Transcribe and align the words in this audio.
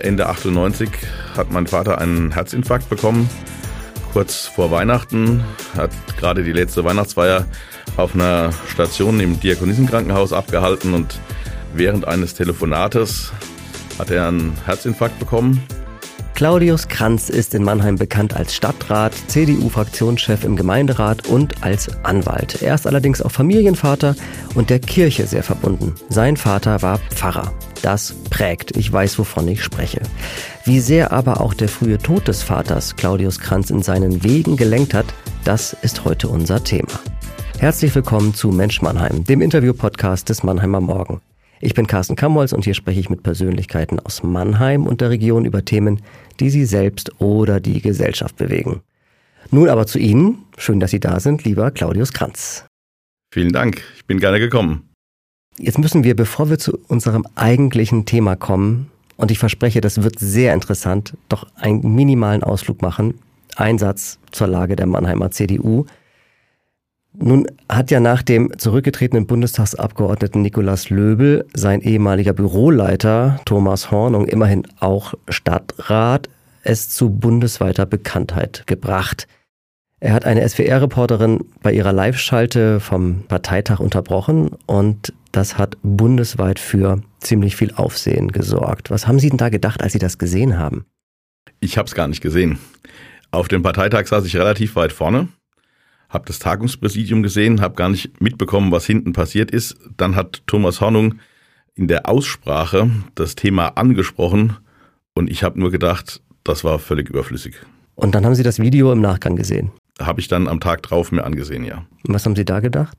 Ende 0.00 0.28
98 0.28 0.88
hat 1.36 1.50
mein 1.50 1.66
Vater 1.66 1.98
einen 1.98 2.32
Herzinfarkt 2.32 2.88
bekommen. 2.88 3.28
Kurz 4.12 4.46
vor 4.46 4.70
Weihnachten 4.70 5.44
hat 5.76 5.90
gerade 6.18 6.42
die 6.42 6.52
letzte 6.52 6.84
Weihnachtsfeier 6.84 7.46
auf 7.96 8.14
einer 8.14 8.50
Station 8.68 9.20
im 9.20 9.38
Diakonissenkrankenhaus 9.38 10.32
abgehalten 10.32 10.94
und 10.94 11.20
während 11.74 12.08
eines 12.08 12.34
Telefonates 12.34 13.32
hat 13.98 14.10
er 14.10 14.28
einen 14.28 14.56
Herzinfarkt 14.64 15.18
bekommen. 15.18 15.62
Claudius 16.34 16.88
Kranz 16.88 17.28
ist 17.28 17.54
in 17.54 17.62
Mannheim 17.62 17.96
bekannt 17.96 18.34
als 18.34 18.54
Stadtrat, 18.54 19.12
CDU-Fraktionschef 19.28 20.44
im 20.44 20.56
Gemeinderat 20.56 21.26
und 21.26 21.62
als 21.62 21.88
Anwalt. 22.04 22.62
Er 22.62 22.74
ist 22.74 22.86
allerdings 22.86 23.20
auch 23.20 23.30
Familienvater 23.30 24.16
und 24.54 24.70
der 24.70 24.78
Kirche 24.78 25.26
sehr 25.26 25.42
verbunden. 25.42 25.94
Sein 26.08 26.36
Vater 26.36 26.80
war 26.82 26.98
Pfarrer. 27.10 27.52
Das 27.82 28.14
prägt. 28.30 28.76
Ich 28.76 28.92
weiß, 28.92 29.18
wovon 29.18 29.48
ich 29.48 29.62
spreche. 29.62 30.00
Wie 30.64 30.80
sehr 30.80 31.12
aber 31.12 31.40
auch 31.40 31.54
der 31.54 31.68
frühe 31.68 31.98
Tod 31.98 32.28
des 32.28 32.42
Vaters 32.42 32.96
Claudius 32.96 33.38
Kranz 33.38 33.70
in 33.70 33.82
seinen 33.82 34.24
Wegen 34.24 34.56
gelenkt 34.56 34.94
hat, 34.94 35.06
das 35.44 35.76
ist 35.82 36.04
heute 36.04 36.28
unser 36.28 36.64
Thema. 36.64 37.00
Herzlich 37.58 37.94
willkommen 37.94 38.34
zu 38.34 38.48
Mensch 38.48 38.80
Mannheim, 38.80 39.24
dem 39.24 39.42
Interview-Podcast 39.42 40.28
des 40.30 40.42
Mannheimer 40.42 40.80
Morgen. 40.80 41.20
Ich 41.62 41.74
bin 41.74 41.86
Carsten 41.86 42.16
Kamholz 42.16 42.52
und 42.52 42.64
hier 42.64 42.72
spreche 42.72 43.00
ich 43.00 43.10
mit 43.10 43.22
Persönlichkeiten 43.22 44.00
aus 44.00 44.22
Mannheim 44.22 44.86
und 44.86 45.02
der 45.02 45.10
Region 45.10 45.44
über 45.44 45.62
Themen, 45.62 46.00
die 46.40 46.48
Sie 46.48 46.64
selbst 46.64 47.20
oder 47.20 47.60
die 47.60 47.82
Gesellschaft 47.82 48.36
bewegen. 48.36 48.80
Nun 49.50 49.68
aber 49.68 49.86
zu 49.86 49.98
Ihnen. 49.98 50.38
Schön, 50.56 50.80
dass 50.80 50.90
Sie 50.90 51.00
da 51.00 51.20
sind, 51.20 51.44
lieber 51.44 51.70
Claudius 51.70 52.14
Kranz. 52.14 52.64
Vielen 53.30 53.52
Dank, 53.52 53.82
ich 53.94 54.06
bin 54.06 54.18
gerne 54.20 54.40
gekommen. 54.40 54.88
Jetzt 55.58 55.78
müssen 55.78 56.02
wir, 56.02 56.16
bevor 56.16 56.48
wir 56.48 56.58
zu 56.58 56.78
unserem 56.88 57.26
eigentlichen 57.34 58.06
Thema 58.06 58.36
kommen, 58.36 58.90
und 59.20 59.30
ich 59.30 59.38
verspreche, 59.38 59.82
das 59.82 60.02
wird 60.02 60.18
sehr 60.18 60.54
interessant, 60.54 61.12
doch 61.28 61.46
einen 61.56 61.94
minimalen 61.94 62.42
Ausflug 62.42 62.80
machen. 62.80 63.18
Ein 63.54 63.76
Satz 63.76 64.18
zur 64.30 64.46
Lage 64.46 64.76
der 64.76 64.86
Mannheimer 64.86 65.30
CDU. 65.30 65.84
Nun 67.12 67.46
hat 67.68 67.90
ja 67.90 67.98
nach 67.98 68.22
dem 68.22 68.56
zurückgetretenen 68.56 69.26
Bundestagsabgeordneten 69.26 70.42
Nikolaus 70.42 70.90
Löbel 70.90 71.44
sein 71.54 71.80
ehemaliger 71.80 72.32
Büroleiter 72.32 73.40
Thomas 73.44 73.90
Hornung 73.90 74.26
immerhin 74.26 74.66
auch 74.78 75.14
Stadtrat 75.28 76.28
es 76.62 76.90
zu 76.90 77.10
bundesweiter 77.10 77.86
Bekanntheit 77.86 78.64
gebracht. 78.66 79.26
Er 79.98 80.12
hat 80.12 80.24
eine 80.24 80.48
SWR-Reporterin 80.48 81.44
bei 81.62 81.72
ihrer 81.72 81.92
Live-Schalte 81.92 82.80
vom 82.80 83.24
Parteitag 83.26 83.80
unterbrochen 83.80 84.50
und 84.66 85.12
das 85.32 85.58
hat 85.58 85.76
bundesweit 85.82 86.58
für 86.58 87.02
ziemlich 87.18 87.56
viel 87.56 87.74
Aufsehen 87.74 88.32
gesorgt. 88.32 88.90
Was 88.90 89.06
haben 89.06 89.18
Sie 89.18 89.28
denn 89.28 89.36
da 89.36 89.48
gedacht, 89.48 89.82
als 89.82 89.92
Sie 89.92 89.98
das 89.98 90.16
gesehen 90.16 90.58
haben? 90.58 90.86
Ich 91.60 91.76
habe 91.76 91.86
es 91.86 91.94
gar 91.94 92.08
nicht 92.08 92.22
gesehen. 92.22 92.58
Auf 93.30 93.48
dem 93.48 93.62
Parteitag 93.62 94.06
saß 94.06 94.24
ich 94.24 94.36
relativ 94.36 94.76
weit 94.76 94.92
vorne 94.92 95.28
habe 96.10 96.26
das 96.26 96.40
Tagungspräsidium 96.40 97.22
gesehen, 97.22 97.60
habe 97.60 97.76
gar 97.76 97.88
nicht 97.88 98.20
mitbekommen, 98.20 98.72
was 98.72 98.84
hinten 98.84 99.12
passiert 99.12 99.50
ist. 99.50 99.76
Dann 99.96 100.16
hat 100.16 100.42
Thomas 100.46 100.80
Hornung 100.80 101.14
in 101.74 101.88
der 101.88 102.08
Aussprache 102.08 102.90
das 103.14 103.36
Thema 103.36 103.68
angesprochen 103.68 104.56
und 105.14 105.30
ich 105.30 105.42
habe 105.42 105.58
nur 105.58 105.70
gedacht, 105.70 106.20
das 106.44 106.64
war 106.64 106.78
völlig 106.78 107.08
überflüssig. 107.08 107.54
Und 107.94 108.14
dann 108.14 108.24
haben 108.24 108.34
Sie 108.34 108.42
das 108.42 108.58
Video 108.58 108.92
im 108.92 109.00
Nachgang 109.00 109.36
gesehen? 109.36 109.70
Habe 110.00 110.20
ich 110.20 110.28
dann 110.28 110.48
am 110.48 110.60
Tag 110.60 110.82
drauf 110.82 111.12
mir 111.12 111.24
angesehen, 111.24 111.64
ja. 111.64 111.86
Und 112.06 112.14
was 112.14 112.26
haben 112.26 112.34
Sie 112.34 112.44
da 112.44 112.60
gedacht? 112.60 112.96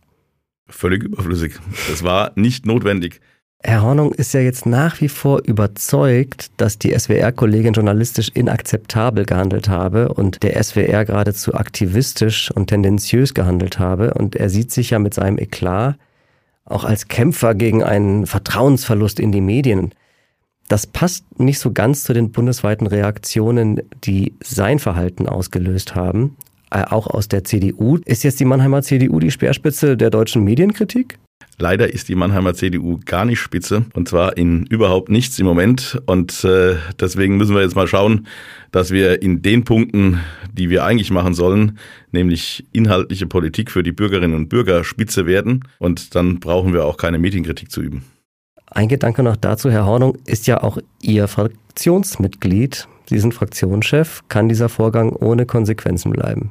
Völlig 0.68 1.04
überflüssig. 1.04 1.56
Das 1.90 2.04
war 2.04 2.32
nicht 2.36 2.66
notwendig. 2.66 3.20
Herr 3.64 3.84
Hornung 3.84 4.12
ist 4.14 4.34
ja 4.34 4.40
jetzt 4.40 4.66
nach 4.66 5.02
wie 5.02 5.08
vor 5.08 5.44
überzeugt, 5.46 6.50
dass 6.58 6.80
die 6.80 6.98
SWR-Kollegin 6.98 7.74
journalistisch 7.74 8.30
inakzeptabel 8.30 9.26
gehandelt 9.26 9.70
habe 9.70 10.10
und 10.10 10.42
der 10.42 10.62
SWR 10.64 11.06
geradezu 11.06 11.54
aktivistisch 11.54 12.50
und 12.50 12.68
tendenziös 12.68 13.36
gehandelt 13.36 13.78
habe. 13.78 14.16
Und 14.16 14.36
er 14.36 14.50
sieht 14.50 14.72
sich 14.72 14.90
ja 14.90 15.00
mit 15.00 15.14
seinem 15.14 15.38
Eklat 15.38 15.98
auch 16.66 16.86
als 16.86 17.08
Kämpfer 17.08 17.54
gegen 17.54 17.84
einen 17.84 18.26
Vertrauensverlust 18.26 19.20
in 19.20 19.32
die 19.32 19.42
Medien. 19.42 19.94
Das 20.68 20.88
passt 20.88 21.40
nicht 21.40 21.60
so 21.60 21.72
ganz 21.72 22.04
zu 22.04 22.14
den 22.14 22.32
bundesweiten 22.32 22.88
Reaktionen, 22.88 23.82
die 24.04 24.34
sein 24.42 24.80
Verhalten 24.80 25.28
ausgelöst 25.28 25.96
haben. 25.96 26.38
Äh, 26.72 26.86
auch 26.86 27.08
aus 27.08 27.28
der 27.28 27.44
CDU. 27.44 27.98
Ist 28.06 28.24
jetzt 28.24 28.40
die 28.40 28.46
Mannheimer 28.46 28.82
CDU 28.82 29.20
die 29.20 29.32
Speerspitze 29.32 29.98
der 29.98 30.10
deutschen 30.10 30.44
Medienkritik? 30.44 31.20
Leider 31.62 31.94
ist 31.94 32.10
die 32.10 32.16
Mannheimer 32.16 32.56
CDU 32.56 33.00
gar 33.06 33.24
nicht 33.24 33.40
spitze 33.40 33.86
und 33.94 34.10
zwar 34.10 34.36
in 34.36 34.66
überhaupt 34.66 35.10
nichts 35.10 35.38
im 35.38 35.46
Moment. 35.46 36.02
Und 36.08 36.44
äh, 36.44 36.76
deswegen 37.00 37.38
müssen 37.38 37.54
wir 37.54 37.62
jetzt 37.62 37.76
mal 37.76 37.88
schauen, 37.88 38.26
dass 38.72 38.90
wir 38.90 39.22
in 39.22 39.44
den 39.44 39.64
Punkten, 39.64 40.20
die 40.52 40.72
wir 40.72 40.84
eigentlich 40.84 41.12
machen 41.12 41.36
sollen, 41.36 41.78
nämlich 42.12 42.66
inhaltliche 42.72 43.28
Politik 43.28 43.70
für 43.70 43.84
die 43.84 43.92
Bürgerinnen 43.92 44.36
und 44.36 44.50
Bürger 44.50 44.84
spitze 44.84 45.28
werden. 45.28 45.64
Und 45.78 46.16
dann 46.16 46.40
brauchen 46.40 46.74
wir 46.74 46.84
auch 46.84 46.98
keine 46.98 47.20
Medienkritik 47.20 47.72
zu 47.72 47.82
üben. 47.82 48.06
Ein 48.66 48.88
Gedanke 48.88 49.22
noch 49.22 49.36
dazu, 49.36 49.70
Herr 49.70 49.86
Hornung 49.86 50.18
ist 50.26 50.48
ja 50.48 50.64
auch 50.64 50.80
Ihr 51.00 51.28
Fraktionsmitglied. 51.28 52.88
Sie 53.08 53.20
sind 53.20 53.36
Fraktionschef. 53.36 54.22
Kann 54.30 54.50
dieser 54.50 54.68
Vorgang 54.68 55.12
ohne 55.12 55.46
Konsequenzen 55.46 56.12
bleiben? 56.12 56.50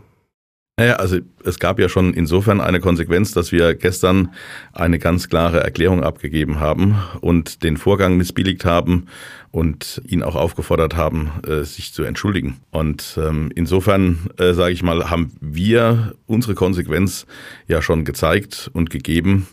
Naja, 0.78 0.94
also 0.94 1.18
es 1.44 1.58
gab 1.58 1.78
ja 1.78 1.90
schon 1.90 2.14
insofern 2.14 2.60
eine 2.60 2.80
Konsequenz, 2.80 3.32
dass 3.32 3.52
wir 3.52 3.74
gestern 3.74 4.30
eine 4.72 4.98
ganz 4.98 5.28
klare 5.28 5.60
Erklärung 5.60 6.02
abgegeben 6.02 6.58
haben 6.58 6.96
und 7.20 7.62
den 7.62 7.76
Vorgang 7.76 8.16
missbilligt 8.16 8.64
haben 8.64 9.06
und 9.50 10.00
ihn 10.06 10.22
auch 10.22 10.36
aufgefordert 10.36 10.96
haben, 10.96 11.32
äh, 11.46 11.64
sich 11.64 11.92
zu 11.92 12.02
entschuldigen. 12.02 12.62
Und 12.70 13.18
ähm, 13.22 13.52
insofern, 13.54 14.30
äh, 14.38 14.54
sage 14.54 14.72
ich 14.72 14.82
mal, 14.82 15.10
haben 15.10 15.32
wir 15.42 16.14
unsere 16.24 16.54
Konsequenz 16.54 17.26
ja 17.66 17.82
schon 17.82 18.06
gezeigt 18.06 18.70
und 18.72 18.88
gegeben 18.88 19.48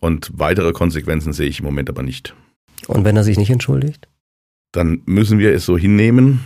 und 0.00 0.32
weitere 0.34 0.72
Konsequenzen 0.72 1.32
sehe 1.32 1.48
ich 1.48 1.60
im 1.60 1.66
Moment 1.66 1.88
aber 1.88 2.02
nicht. 2.02 2.34
Und 2.88 3.04
wenn 3.04 3.16
er 3.16 3.22
sich 3.24 3.38
nicht 3.38 3.50
entschuldigt? 3.50 4.08
Dann 4.72 5.02
müssen 5.06 5.38
wir 5.38 5.54
es 5.54 5.64
so 5.64 5.78
hinnehmen 5.78 6.40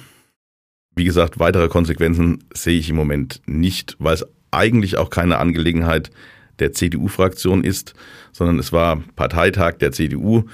wie 0.99 1.05
gesagt, 1.05 1.39
weitere 1.39 1.69
Konsequenzen 1.69 2.45
sehe 2.53 2.79
ich 2.79 2.91
im 2.91 2.97
Moment 2.97 3.41
nicht, 3.47 3.97
weil 3.99 4.15
es 4.15 4.27
eigentlich 4.51 4.99
auch 4.99 5.11
keine 5.11 5.39
Angelegenheit 5.39 6.11
der 6.59 6.73
CDU-Fraktion 6.73 7.65
ist, 7.65 7.95
sondern 8.33 8.59
es 8.59 8.73
war 8.73 9.01
Parteitag 9.17 9.79
der 9.79 9.93
CDU. 9.93 10.45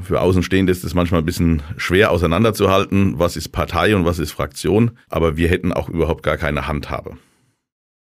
Für 0.00 0.20
Außenstehende 0.20 0.72
ist 0.72 0.84
es 0.84 0.94
manchmal 0.94 1.20
ein 1.20 1.26
bisschen 1.26 1.62
schwer 1.76 2.10
auseinanderzuhalten, 2.10 3.18
was 3.18 3.36
ist 3.36 3.50
Partei 3.50 3.94
und 3.94 4.04
was 4.04 4.18
ist 4.18 4.32
Fraktion, 4.32 4.92
aber 5.10 5.36
wir 5.36 5.48
hätten 5.48 5.72
auch 5.72 5.88
überhaupt 5.88 6.22
gar 6.22 6.38
keine 6.38 6.66
Handhabe. 6.66 7.18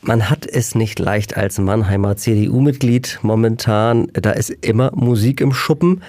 Man 0.01 0.29
hat 0.29 0.45
es 0.45 0.75
nicht 0.75 0.99
leicht 0.99 1.37
als 1.37 1.59
Mannheimer 1.59 2.17
CDU-Mitglied 2.17 3.19
momentan. 3.21 4.07
Da 4.13 4.31
ist 4.31 4.49
immer 4.49 4.91
Musik 4.93 5.39
im 5.39 5.53
Schuppen. 5.53 6.03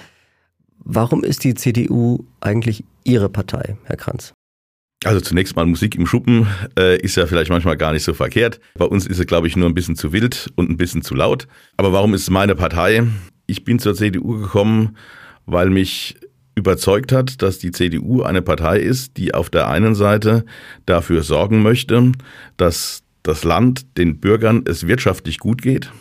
Warum 0.79 1.23
ist 1.23 1.45
die 1.45 1.55
CDU 1.55 2.25
eigentlich 2.41 2.83
Ihre 3.05 3.29
Partei, 3.29 3.77
Herr 3.85 3.95
Kranz? 3.95 4.33
Also 5.03 5.21
zunächst 5.21 5.55
mal 5.55 5.65
Musik 5.65 5.95
im 5.95 6.07
Schuppen 6.07 6.47
äh, 6.79 6.97
ist 6.99 7.15
ja 7.15 7.27
vielleicht 7.27 7.51
manchmal 7.51 7.77
gar 7.77 7.93
nicht 7.93 8.03
so 8.03 8.13
verkehrt. 8.13 8.59
Bei 8.75 8.85
uns 8.85 9.05
ist 9.05 9.19
es, 9.19 9.27
glaube 9.27 9.47
ich, 9.47 9.55
nur 9.55 9.69
ein 9.69 9.75
bisschen 9.75 9.95
zu 9.95 10.13
wild 10.13 10.51
und 10.55 10.69
ein 10.69 10.77
bisschen 10.77 11.03
zu 11.03 11.13
laut. 11.13 11.47
Aber 11.77 11.93
warum 11.93 12.13
ist 12.13 12.21
es 12.21 12.29
meine 12.29 12.55
Partei? 12.55 13.03
Ich 13.45 13.63
bin 13.63 13.77
zur 13.77 13.93
CDU 13.93 14.39
gekommen, 14.39 14.97
weil 15.45 15.69
mich 15.69 16.15
überzeugt 16.55 17.11
hat, 17.11 17.41
dass 17.41 17.59
die 17.59 17.71
CDU 17.71 18.23
eine 18.23 18.41
Partei 18.41 18.79
ist, 18.79 19.17
die 19.17 19.33
auf 19.33 19.49
der 19.49 19.67
einen 19.67 19.93
Seite 19.93 20.45
dafür 20.85 21.21
sorgen 21.21 21.61
möchte, 21.61 22.13
dass 22.57 23.03
das 23.23 23.43
Land 23.43 23.97
den 23.97 24.19
Bürgern 24.19 24.63
es 24.65 24.87
wirtschaftlich 24.87 25.39
gut 25.39 25.61
geht, 25.61 25.91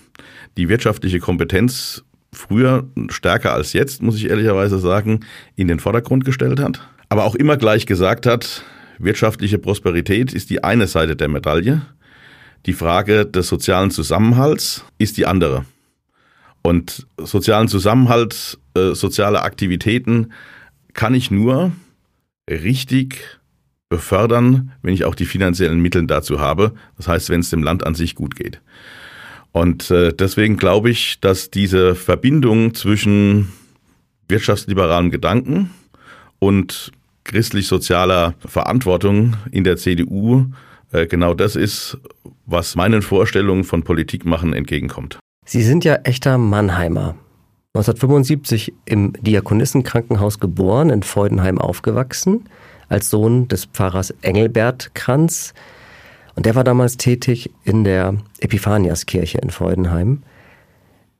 die 0.56 0.68
wirtschaftliche 0.68 1.18
Kompetenz 1.18 2.04
früher 2.32 2.88
stärker 3.08 3.52
als 3.52 3.72
jetzt, 3.72 4.02
muss 4.02 4.16
ich 4.16 4.28
ehrlicherweise 4.28 4.78
sagen, 4.78 5.20
in 5.56 5.68
den 5.68 5.80
Vordergrund 5.80 6.24
gestellt 6.24 6.60
hat, 6.60 6.88
aber 7.08 7.24
auch 7.24 7.34
immer 7.34 7.56
gleich 7.56 7.86
gesagt 7.86 8.26
hat, 8.26 8.64
Wirtschaftliche 8.98 9.58
Prosperität 9.58 10.32
ist 10.32 10.50
die 10.50 10.62
eine 10.64 10.86
Seite 10.86 11.16
der 11.16 11.28
Medaille. 11.28 11.82
Die 12.66 12.72
Frage 12.72 13.26
des 13.26 13.48
sozialen 13.48 13.90
Zusammenhalts 13.90 14.84
ist 14.98 15.16
die 15.16 15.26
andere. 15.26 15.64
Und 16.62 17.06
sozialen 17.18 17.68
Zusammenhalt, 17.68 18.58
äh, 18.74 18.94
soziale 18.94 19.42
Aktivitäten 19.42 20.32
kann 20.94 21.14
ich 21.14 21.30
nur 21.30 21.72
richtig 22.48 23.38
befördern, 23.90 24.72
wenn 24.82 24.94
ich 24.94 25.04
auch 25.04 25.14
die 25.14 25.26
finanziellen 25.26 25.80
Mittel 25.80 26.06
dazu 26.06 26.40
habe. 26.40 26.72
Das 26.96 27.06
heißt, 27.06 27.28
wenn 27.30 27.40
es 27.40 27.50
dem 27.50 27.62
Land 27.62 27.86
an 27.86 27.94
sich 27.94 28.14
gut 28.14 28.34
geht. 28.34 28.60
Und 29.52 29.90
äh, 29.90 30.12
deswegen 30.12 30.56
glaube 30.56 30.90
ich, 30.90 31.20
dass 31.20 31.50
diese 31.50 31.94
Verbindung 31.94 32.74
zwischen 32.74 33.52
wirtschaftsliberalem 34.28 35.10
Gedanken 35.10 35.70
und 36.38 36.92
christlich-sozialer 37.24 38.34
Verantwortung 38.46 39.36
in 39.50 39.64
der 39.64 39.76
CDU 39.76 40.46
äh, 40.92 41.06
genau 41.06 41.34
das 41.34 41.56
ist, 41.56 41.98
was 42.46 42.76
meinen 42.76 43.02
Vorstellungen 43.02 43.64
von 43.64 43.82
Politik 43.82 44.24
machen 44.24 44.52
entgegenkommt. 44.52 45.18
Sie 45.44 45.62
sind 45.62 45.84
ja 45.84 45.96
echter 45.96 46.38
Mannheimer. 46.38 47.16
1975 47.74 48.72
im 48.84 49.12
Diakonissenkrankenhaus 49.20 50.38
geboren, 50.38 50.90
in 50.90 51.02
Feudenheim 51.02 51.58
aufgewachsen, 51.58 52.48
als 52.88 53.10
Sohn 53.10 53.48
des 53.48 53.64
Pfarrers 53.64 54.14
Engelbert 54.22 54.94
Kranz. 54.94 55.52
Und 56.36 56.46
der 56.46 56.54
war 56.54 56.62
damals 56.62 56.96
tätig 56.96 57.50
in 57.64 57.82
der 57.82 58.14
Epiphaniaskirche 58.38 59.38
in 59.38 59.50
Feudenheim. 59.50 60.22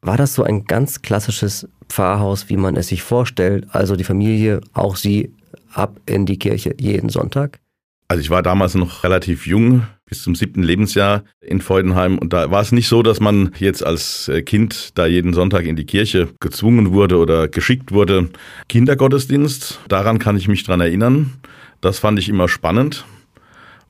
War 0.01 0.17
das 0.17 0.35
so 0.35 0.45
ein 0.45 0.65
ganz 0.67 1.03
klassisches 1.03 1.69
Pfarrhaus, 1.89 2.49
wie 2.49 2.57
man 2.57 2.77
es 2.77 2.89
sich 2.89 3.03
vorstellt? 3.03 3.67
Also 3.73 3.97
die 3.97 4.05
Familie, 4.05 4.61
auch 4.73 4.95
Sie, 4.95 5.33
ab 5.75 6.01
in 6.07 6.27
die 6.27 6.39
Kirche 6.39 6.75
jeden 6.79 7.09
Sonntag? 7.09 7.61
Also 8.09 8.21
ich 8.21 8.31
war 8.31 8.43
damals 8.43 8.75
noch 8.75 9.03
relativ 9.03 9.47
jung, 9.47 9.87
bis 10.07 10.23
zum 10.23 10.35
siebten 10.35 10.63
Lebensjahr 10.63 11.25
in 11.41 11.61
Feudenheim. 11.61 12.19
Und 12.19 12.33
da 12.33 12.51
war 12.51 12.61
es 12.61 12.71
nicht 12.71 12.89
so, 12.89 13.03
dass 13.03 13.19
man 13.19 13.53
jetzt 13.59 13.85
als 13.85 14.29
äh, 14.29 14.43
Kind 14.43 14.91
da 14.95 15.07
jeden 15.07 15.33
Sonntag 15.33 15.65
in 15.65 15.77
die 15.77 15.87
Kirche 15.87 16.29
gezwungen 16.39 16.93
wurde 16.93 17.17
oder 17.17 17.49
geschickt 17.49 17.93
wurde. 17.93 18.29
Kindergottesdienst, 18.69 19.81
daran 19.89 20.19
kann 20.19 20.37
ich 20.37 20.49
mich 20.49 20.65
dran 20.65 20.81
erinnern. 20.81 21.33
Das 21.81 21.99
fand 21.99 22.19
ich 22.19 22.29
immer 22.29 22.49
spannend, 22.49 23.05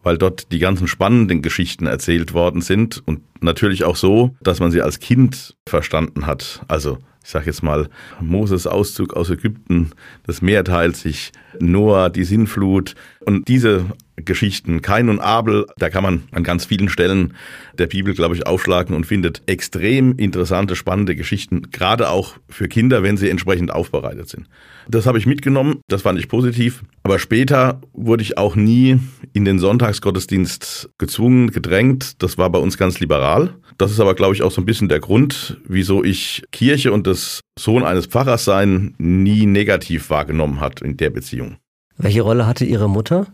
weil 0.02 0.16
dort 0.16 0.52
die 0.52 0.58
ganzen 0.60 0.86
spannenden 0.86 1.42
Geschichten 1.42 1.86
erzählt 1.86 2.34
worden 2.34 2.60
sind 2.60 3.02
und 3.06 3.20
natürlich 3.42 3.84
auch 3.84 3.96
so, 3.96 4.34
dass 4.40 4.60
man 4.60 4.70
sie 4.70 4.80
als 4.80 5.00
Kind 5.00 5.56
verstanden 5.68 6.26
hat. 6.26 6.62
Also 6.68 6.98
ich 7.24 7.30
sage 7.30 7.46
jetzt 7.46 7.62
mal, 7.62 7.88
Moses 8.20 8.66
Auszug 8.66 9.14
aus 9.14 9.30
Ägypten, 9.30 9.90
das 10.26 10.42
Meer 10.42 10.62
teilt 10.62 10.96
sich, 10.96 11.32
Noah, 11.58 12.10
die 12.10 12.24
Sinnflut 12.24 12.94
und 13.24 13.48
diese 13.48 13.86
Geschichten, 14.16 14.82
Kain 14.82 15.08
und 15.08 15.20
Abel, 15.20 15.66
da 15.78 15.88
kann 15.88 16.02
man 16.02 16.24
an 16.32 16.44
ganz 16.44 16.66
vielen 16.66 16.88
Stellen 16.90 17.34
der 17.78 17.86
Bibel, 17.86 18.14
glaube 18.14 18.34
ich, 18.34 18.46
aufschlagen 18.46 18.94
und 18.94 19.06
findet 19.06 19.42
extrem 19.46 20.16
interessante, 20.18 20.76
spannende 20.76 21.16
Geschichten, 21.16 21.70
gerade 21.72 22.10
auch 22.10 22.34
für 22.48 22.68
Kinder, 22.68 23.02
wenn 23.02 23.16
sie 23.16 23.30
entsprechend 23.30 23.72
aufbereitet 23.72 24.28
sind. 24.28 24.46
Das 24.86 25.06
habe 25.06 25.18
ich 25.18 25.24
mitgenommen, 25.24 25.80
das 25.88 26.02
fand 26.02 26.18
ich 26.18 26.28
positiv. 26.28 26.82
Aber 27.04 27.18
später 27.18 27.80
wurde 27.94 28.22
ich 28.22 28.36
auch 28.36 28.54
nie 28.54 29.00
in 29.32 29.46
den 29.46 29.58
Sonntagsgottesdienst 29.58 30.90
gezwungen, 30.98 31.50
gedrängt. 31.50 32.22
Das 32.22 32.36
war 32.36 32.50
bei 32.50 32.58
uns 32.58 32.76
ganz 32.76 33.00
liberal. 33.00 33.54
Das 33.78 33.90
ist 33.90 34.00
aber, 34.00 34.14
glaube 34.14 34.34
ich, 34.34 34.42
auch 34.42 34.50
so 34.50 34.60
ein 34.60 34.66
bisschen 34.66 34.88
der 34.88 35.00
Grund, 35.00 35.60
wieso 35.66 36.04
ich 36.04 36.44
Kirche 36.52 36.92
und 36.92 37.06
das 37.06 37.40
Sohn 37.58 37.84
eines 37.84 38.06
Pfarrers 38.06 38.44
sein 38.44 38.94
nie 38.98 39.46
negativ 39.46 40.10
wahrgenommen 40.10 40.60
hat 40.60 40.80
in 40.80 40.96
der 40.96 41.10
Beziehung. 41.10 41.56
Welche 41.96 42.22
Rolle 42.22 42.46
hatte 42.46 42.64
Ihre 42.64 42.88
Mutter? 42.88 43.26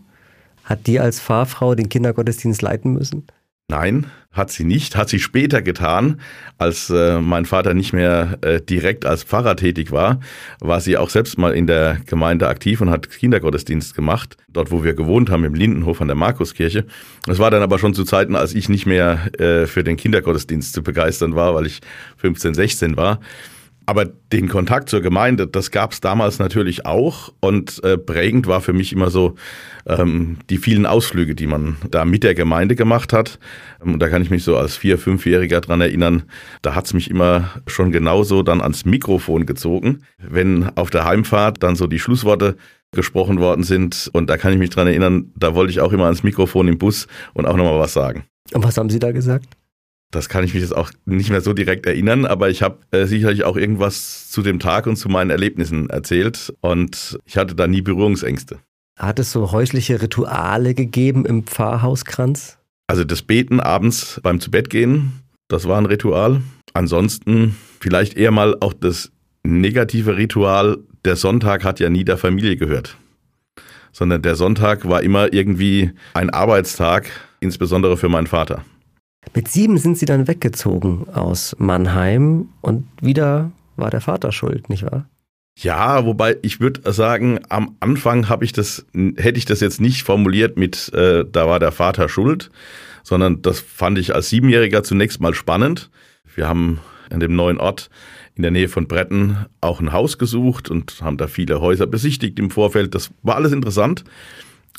Hat 0.64 0.86
die 0.86 1.00
als 1.00 1.20
Pfarrfrau 1.20 1.74
den 1.74 1.88
Kindergottesdienst 1.88 2.62
leiten 2.62 2.92
müssen? 2.92 3.26
Nein, 3.70 4.06
hat 4.32 4.50
sie 4.50 4.64
nicht. 4.64 4.96
Hat 4.96 5.08
sie 5.08 5.20
später 5.20 5.62
getan, 5.62 6.20
als 6.58 6.90
äh, 6.90 7.20
mein 7.20 7.44
Vater 7.46 7.72
nicht 7.72 7.92
mehr 7.92 8.36
äh, 8.40 8.60
direkt 8.60 9.06
als 9.06 9.22
Pfarrer 9.22 9.54
tätig 9.54 9.92
war, 9.92 10.18
war 10.60 10.80
sie 10.80 10.96
auch 10.96 11.08
selbst 11.08 11.38
mal 11.38 11.54
in 11.54 11.68
der 11.68 12.00
Gemeinde 12.04 12.48
aktiv 12.48 12.80
und 12.80 12.90
hat 12.90 13.08
Kindergottesdienst 13.08 13.94
gemacht, 13.94 14.36
dort 14.48 14.72
wo 14.72 14.82
wir 14.82 14.94
gewohnt 14.94 15.30
haben, 15.30 15.44
im 15.44 15.54
Lindenhof 15.54 16.00
an 16.00 16.08
der 16.08 16.16
Markuskirche. 16.16 16.84
Das 17.26 17.38
war 17.38 17.52
dann 17.52 17.62
aber 17.62 17.78
schon 17.78 17.94
zu 17.94 18.02
Zeiten, 18.02 18.34
als 18.34 18.56
ich 18.56 18.68
nicht 18.68 18.86
mehr 18.86 19.30
äh, 19.38 19.68
für 19.68 19.84
den 19.84 19.96
Kindergottesdienst 19.96 20.72
zu 20.72 20.82
begeistern 20.82 21.36
war, 21.36 21.54
weil 21.54 21.66
ich 21.66 21.78
15, 22.16 22.54
16 22.54 22.96
war. 22.96 23.20
Aber 23.90 24.04
den 24.04 24.46
Kontakt 24.46 24.88
zur 24.88 25.00
Gemeinde, 25.00 25.48
das 25.48 25.72
gab 25.72 25.90
es 25.90 26.00
damals 26.00 26.38
natürlich 26.38 26.86
auch. 26.86 27.32
Und 27.40 27.82
äh, 27.82 27.98
prägend 27.98 28.46
war 28.46 28.60
für 28.60 28.72
mich 28.72 28.92
immer 28.92 29.10
so 29.10 29.34
ähm, 29.84 30.36
die 30.48 30.58
vielen 30.58 30.86
Ausflüge, 30.86 31.34
die 31.34 31.48
man 31.48 31.76
da 31.90 32.04
mit 32.04 32.22
der 32.22 32.36
Gemeinde 32.36 32.76
gemacht 32.76 33.12
hat. 33.12 33.40
Und 33.80 33.98
da 33.98 34.08
kann 34.08 34.22
ich 34.22 34.30
mich 34.30 34.44
so 34.44 34.56
als 34.56 34.76
Vier-, 34.76 34.96
Fünfjähriger 34.96 35.60
dran 35.60 35.80
erinnern. 35.80 36.22
Da 36.62 36.76
hat's 36.76 36.94
mich 36.94 37.10
immer 37.10 37.50
schon 37.66 37.90
genauso 37.90 38.44
dann 38.44 38.60
ans 38.60 38.84
Mikrofon 38.84 39.44
gezogen, 39.44 40.02
wenn 40.18 40.70
auf 40.76 40.90
der 40.90 41.04
Heimfahrt 41.04 41.60
dann 41.60 41.74
so 41.74 41.88
die 41.88 41.98
Schlussworte 41.98 42.54
gesprochen 42.92 43.40
worden 43.40 43.64
sind. 43.64 44.08
Und 44.12 44.30
da 44.30 44.36
kann 44.36 44.52
ich 44.52 44.60
mich 44.60 44.70
dran 44.70 44.86
erinnern, 44.86 45.32
da 45.34 45.56
wollte 45.56 45.72
ich 45.72 45.80
auch 45.80 45.92
immer 45.92 46.04
ans 46.04 46.22
Mikrofon 46.22 46.68
im 46.68 46.78
Bus 46.78 47.08
und 47.34 47.44
auch 47.44 47.56
nochmal 47.56 47.80
was 47.80 47.92
sagen. 47.92 48.22
Und 48.52 48.62
was 48.62 48.78
haben 48.78 48.88
Sie 48.88 49.00
da 49.00 49.10
gesagt? 49.10 49.48
Das 50.10 50.28
kann 50.28 50.42
ich 50.42 50.54
mich 50.54 50.62
jetzt 50.62 50.74
auch 50.74 50.90
nicht 51.04 51.30
mehr 51.30 51.40
so 51.40 51.52
direkt 51.52 51.86
erinnern, 51.86 52.26
aber 52.26 52.50
ich 52.50 52.62
habe 52.62 52.78
äh, 52.90 53.06
sicherlich 53.06 53.44
auch 53.44 53.56
irgendwas 53.56 54.28
zu 54.28 54.42
dem 54.42 54.58
Tag 54.58 54.86
und 54.86 54.96
zu 54.96 55.08
meinen 55.08 55.30
Erlebnissen 55.30 55.88
erzählt 55.88 56.52
und 56.60 57.18
ich 57.26 57.36
hatte 57.36 57.54
da 57.54 57.68
nie 57.68 57.80
Berührungsängste. 57.80 58.58
Hat 58.98 59.18
es 59.20 59.30
so 59.30 59.52
häusliche 59.52 60.02
Rituale 60.02 60.74
gegeben 60.74 61.24
im 61.26 61.44
Pfarrhauskranz? 61.44 62.58
Also 62.88 63.04
das 63.04 63.22
Beten 63.22 63.60
abends 63.60 64.20
beim 64.22 64.40
Zubettgehen, 64.40 65.12
das 65.46 65.68
war 65.68 65.78
ein 65.78 65.86
Ritual. 65.86 66.42
Ansonsten 66.74 67.56
vielleicht 67.80 68.16
eher 68.16 68.32
mal 68.32 68.56
auch 68.60 68.72
das 68.72 69.12
negative 69.44 70.16
Ritual, 70.16 70.78
der 71.04 71.16
Sonntag 71.16 71.64
hat 71.64 71.78
ja 71.80 71.88
nie 71.88 72.04
der 72.04 72.18
Familie 72.18 72.56
gehört, 72.56 72.96
sondern 73.92 74.22
der 74.22 74.34
Sonntag 74.34 74.88
war 74.88 75.02
immer 75.02 75.32
irgendwie 75.32 75.92
ein 76.14 76.30
Arbeitstag, 76.30 77.08
insbesondere 77.38 77.96
für 77.96 78.08
meinen 78.08 78.26
Vater. 78.26 78.64
Mit 79.34 79.48
sieben 79.48 79.78
sind 79.78 79.98
sie 79.98 80.06
dann 80.06 80.28
weggezogen 80.28 81.06
aus 81.12 81.54
Mannheim 81.58 82.48
und 82.60 82.86
wieder 83.00 83.52
war 83.76 83.90
der 83.90 84.00
Vater 84.00 84.32
schuld, 84.32 84.68
nicht 84.68 84.82
wahr? 84.82 85.08
Ja, 85.58 86.06
wobei 86.06 86.38
ich 86.42 86.60
würde 86.60 86.90
sagen, 86.92 87.40
am 87.48 87.76
Anfang 87.80 88.28
habe 88.28 88.44
ich 88.44 88.52
das, 88.52 88.86
hätte 89.16 89.38
ich 89.38 89.44
das 89.44 89.60
jetzt 89.60 89.80
nicht 89.80 90.04
formuliert 90.04 90.56
mit, 90.56 90.92
äh, 90.94 91.24
da 91.30 91.48
war 91.48 91.58
der 91.58 91.72
Vater 91.72 92.08
schuld, 92.08 92.50
sondern 93.02 93.42
das 93.42 93.60
fand 93.60 93.98
ich 93.98 94.14
als 94.14 94.30
Siebenjähriger 94.30 94.82
zunächst 94.82 95.20
mal 95.20 95.34
spannend. 95.34 95.90
Wir 96.34 96.48
haben 96.48 96.80
an 97.10 97.20
dem 97.20 97.36
neuen 97.36 97.58
Ort 97.58 97.90
in 98.34 98.42
der 98.42 98.52
Nähe 98.52 98.68
von 98.68 98.88
Bretten 98.88 99.44
auch 99.60 99.80
ein 99.80 99.92
Haus 99.92 100.16
gesucht 100.16 100.70
und 100.70 101.02
haben 101.02 101.18
da 101.18 101.26
viele 101.26 101.60
Häuser 101.60 101.86
besichtigt 101.86 102.38
im 102.38 102.50
Vorfeld. 102.50 102.94
Das 102.94 103.10
war 103.22 103.36
alles 103.36 103.52
interessant. 103.52 104.04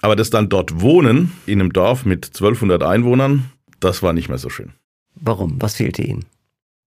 Aber 0.01 0.15
das 0.15 0.31
dann 0.31 0.49
dort 0.49 0.81
wohnen 0.81 1.31
in 1.45 1.59
einem 1.59 1.73
Dorf 1.73 2.06
mit 2.06 2.25
1200 2.25 2.81
Einwohnern, 2.81 3.51
das 3.83 4.02
war 4.02 4.14
nicht 4.14 4.30
mehr 4.30 4.38
so 4.38 4.50
schön. 4.50 4.73
Warum? 5.16 5.61
Was 5.61 5.76
fehlte 5.76 6.02
Ihnen? 6.02 6.26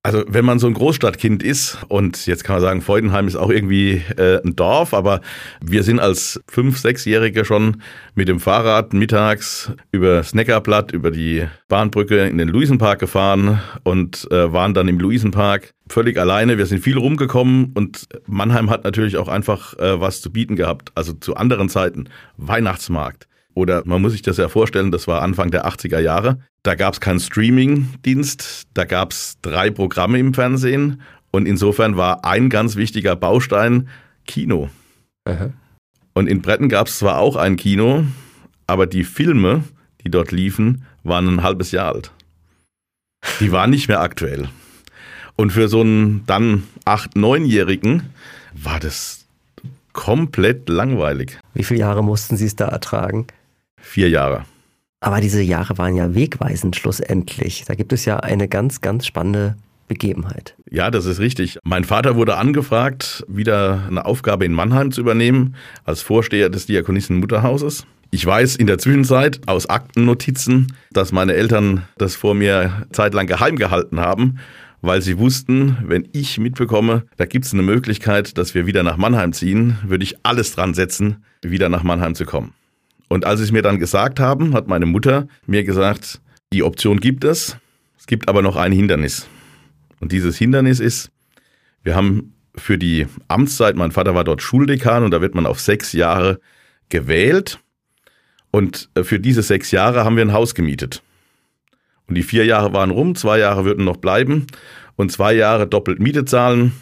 Also 0.05 0.23
wenn 0.29 0.45
man 0.45 0.59
so 0.59 0.67
ein 0.67 0.75
Großstadtkind 0.75 1.43
ist 1.43 1.79
und 1.89 2.27
jetzt 2.27 2.45
kann 2.45 2.57
man 2.57 2.63
sagen, 2.63 2.83
Freudenheim 2.83 3.27
ist 3.27 3.37
auch 3.37 3.49
irgendwie 3.49 4.03
äh, 4.19 4.39
ein 4.45 4.55
Dorf, 4.55 4.93
aber 4.93 5.23
wir 5.63 5.83
sind 5.83 5.99
als 5.99 6.43
fünf, 6.47 6.79
sechsjährige 6.79 7.47
schon 7.47 7.81
mit 8.15 8.29
dem 8.29 8.39
Fahrrad 8.39 8.93
mittags 8.93 9.73
über 9.93 10.17
das 10.17 10.35
Neckarplatt, 10.35 10.93
über 10.93 11.11
die 11.11 11.47
Bahnbrücke 11.69 12.27
in 12.27 12.37
den 12.37 12.49
Luisenpark 12.49 12.99
gefahren 12.99 13.63
und 13.83 14.31
äh, 14.31 14.53
waren 14.53 14.75
dann 14.75 14.89
im 14.89 15.01
Luisenpark 15.01 15.73
völlig 15.89 16.19
alleine. 16.19 16.59
Wir 16.59 16.67
sind 16.67 16.81
viel 16.81 16.99
rumgekommen 16.99 17.73
und 17.75 18.07
Mannheim 18.27 18.69
hat 18.69 18.85
natürlich 18.85 19.17
auch 19.17 19.29
einfach 19.29 19.73
äh, 19.79 19.99
was 19.99 20.21
zu 20.21 20.31
bieten 20.31 20.55
gehabt. 20.55 20.93
Also 20.95 21.15
zu 21.15 21.35
anderen 21.37 21.71
Zeiten 21.71 22.11
Weihnachtsmarkt 22.37 23.27
oder 23.55 23.83
man 23.87 24.03
muss 24.03 24.13
sich 24.13 24.23
das 24.23 24.37
ja 24.37 24.49
vorstellen, 24.49 24.91
das 24.91 25.07
war 25.07 25.23
Anfang 25.23 25.51
der 25.51 25.67
80er 25.67 26.01
Jahre. 26.01 26.39
Da 26.63 26.75
gab 26.75 26.95
es 26.95 27.01
keinen 27.01 27.21
Streaming-Dienst, 27.21 28.65
da 28.75 28.85
gab 28.85 29.13
es 29.13 29.37
drei 29.43 29.71
Programme 29.71 30.19
im 30.19 30.35
Fernsehen 30.35 31.01
und 31.31 31.47
insofern 31.47 31.97
war 31.97 32.25
ein 32.25 32.51
ganz 32.51 32.77
wichtiger 32.77 33.17
Baustein 33.17 33.89
Kino. 34.27 34.71
Aha. 35.25 35.51
Und 36.15 36.29
in 36.29 36.43
Bretten 36.43 36.69
gab 36.69 36.87
es 36.87 36.99
zwar 36.99 37.19
auch 37.19 37.37
ein 37.37 37.57
Kino, 37.57 38.05
aber 38.67 38.87
die 38.87 39.05
Filme, 39.05 39.65
die 40.05 40.11
dort 40.11 40.33
liefen, 40.33 40.85
waren 41.03 41.29
ein 41.29 41.43
halbes 41.43 41.71
Jahr 41.73 41.95
alt. 41.95 42.13
Die 43.41 43.53
waren 43.53 43.71
nicht 43.71 43.89
mehr 43.89 44.01
aktuell. 44.01 44.49
Und 45.37 45.51
für 45.51 45.69
so 45.69 45.81
einen 45.81 46.25
dann 46.27 46.65
acht-, 46.85 47.17
neunjährigen 47.17 48.11
war 48.53 48.79
das 48.79 49.25
komplett 49.93 50.69
langweilig. 50.69 51.39
Wie 51.55 51.65
viele 51.65 51.81
Jahre 51.81 52.05
mussten 52.05 52.37
Sie 52.37 52.47
es 52.47 52.57
da 52.57 52.69
ertragen? 52.69 53.27
Vier 53.85 54.09
Jahre. 54.09 54.45
Aber 55.01 55.21
diese 55.21 55.43
Jahre 55.43 55.77
waren 55.77 55.95
ja 55.95 56.15
wegweisend 56.15 56.77
schlussendlich. 56.77 57.65
Da 57.67 57.75
gibt 57.75 57.93
es 57.93 58.07
ja 58.07 58.17
eine 58.17 58.49
ganz, 58.49 58.81
ganz 58.81 59.07
spannende 59.07 59.55
Begebenheit. 59.87 60.57
Ja, 60.71 60.91
das 60.91 61.05
ist 61.05 61.21
richtig. 61.21 61.59
Mein 61.63 61.85
Vater 61.85 62.17
wurde 62.17 62.37
angefragt, 62.37 63.23
wieder 63.29 63.85
eine 63.87 64.07
Aufgabe 64.07 64.47
in 64.47 64.55
Mannheim 64.55 64.91
zu 64.91 65.03
übernehmen, 65.03 65.55
als 65.85 66.01
Vorsteher 66.01 66.49
des 66.49 66.67
Diakonissen-Mutterhauses. 66.67 67.87
Ich 68.11 68.25
weiß 68.25 68.57
in 68.57 68.67
der 68.67 68.79
Zwischenzeit 68.79 69.41
aus 69.47 69.69
Aktennotizen, 69.69 70.73
dass 70.91 71.13
meine 71.13 71.35
Eltern 71.35 71.83
das 71.99 72.15
vor 72.15 72.35
mir 72.35 72.87
zeitlang 72.93 73.27
geheim 73.27 73.57
gehalten 73.57 74.01
haben, 74.01 74.39
weil 74.81 75.03
sie 75.03 75.19
wussten, 75.19 75.77
wenn 75.85 76.09
ich 76.13 76.39
mitbekomme, 76.39 77.05
da 77.17 77.27
gibt 77.27 77.45
es 77.45 77.53
eine 77.53 77.63
Möglichkeit, 77.63 78.39
dass 78.39 78.55
wir 78.55 78.67
wieder 78.67 78.83
nach 78.83 78.97
Mannheim 78.97 79.35
ziehen, 79.35 79.77
würde 79.85 80.05
ich 80.05 80.17
alles 80.25 80.55
dran 80.55 80.73
setzen, 80.73 81.25
wieder 81.43 81.69
nach 81.69 81.83
Mannheim 81.83 82.15
zu 82.15 82.25
kommen. 82.25 82.55
Und 83.09 83.25
als 83.25 83.39
sie 83.39 83.45
es 83.45 83.53
mir 83.53 83.63
dann 83.63 83.79
gesagt 83.79 84.21
haben, 84.21 84.55
hat 84.55 84.69
meine 84.69 84.87
Mutter 84.87 85.29
mir 85.47 85.65
gesagt, 85.65 86.21
die 86.53 86.63
Option 86.63 87.01
gibt 87.01 87.25
es, 87.25 87.57
es 87.99 88.07
gibt 88.07 88.29
aber 88.29 88.43
noch 88.43 88.57
ein 88.57 88.73
Hindernis. 88.73 89.29
Und 90.01 90.13
dieses 90.13 90.37
Hindernis 90.37 90.81
ist, 90.81 91.11
wir 91.83 91.95
haben 91.95 92.35
für 92.57 92.79
die 92.79 93.07
Amtszeit, 93.29 93.77
mein 93.77 93.93
Vater 93.93 94.15
war 94.15 94.25
dort 94.25 94.43
Schuldekan 94.43 95.03
und 95.03 95.11
da 95.11 95.21
wird 95.21 95.35
man 95.35 95.47
auf 95.47 95.61
sechs 95.61 95.93
Jahre 95.93 96.41
gewählt. 96.89 97.61
Und 98.51 98.89
äh, 98.95 99.03
für 99.03 99.19
diese 99.19 99.43
sechs 99.43 99.71
Jahre 99.71 100.05
haben 100.05 100.17
wir 100.17 100.25
ein 100.25 100.33
Haus 100.33 100.55
gemietet. 100.55 101.03
Und 102.07 102.15
die 102.15 102.23
vier 102.23 102.45
Jahre 102.45 102.73
waren 102.73 102.91
rum, 102.91 103.15
zwei 103.15 103.39
Jahre 103.39 103.65
würden 103.65 103.85
noch 103.85 103.97
bleiben 103.97 104.47
und 104.97 105.11
zwei 105.11 105.35
Jahre 105.35 105.67
doppelt 105.67 105.99
Miete 105.99 106.25
zahlen. 106.25 106.73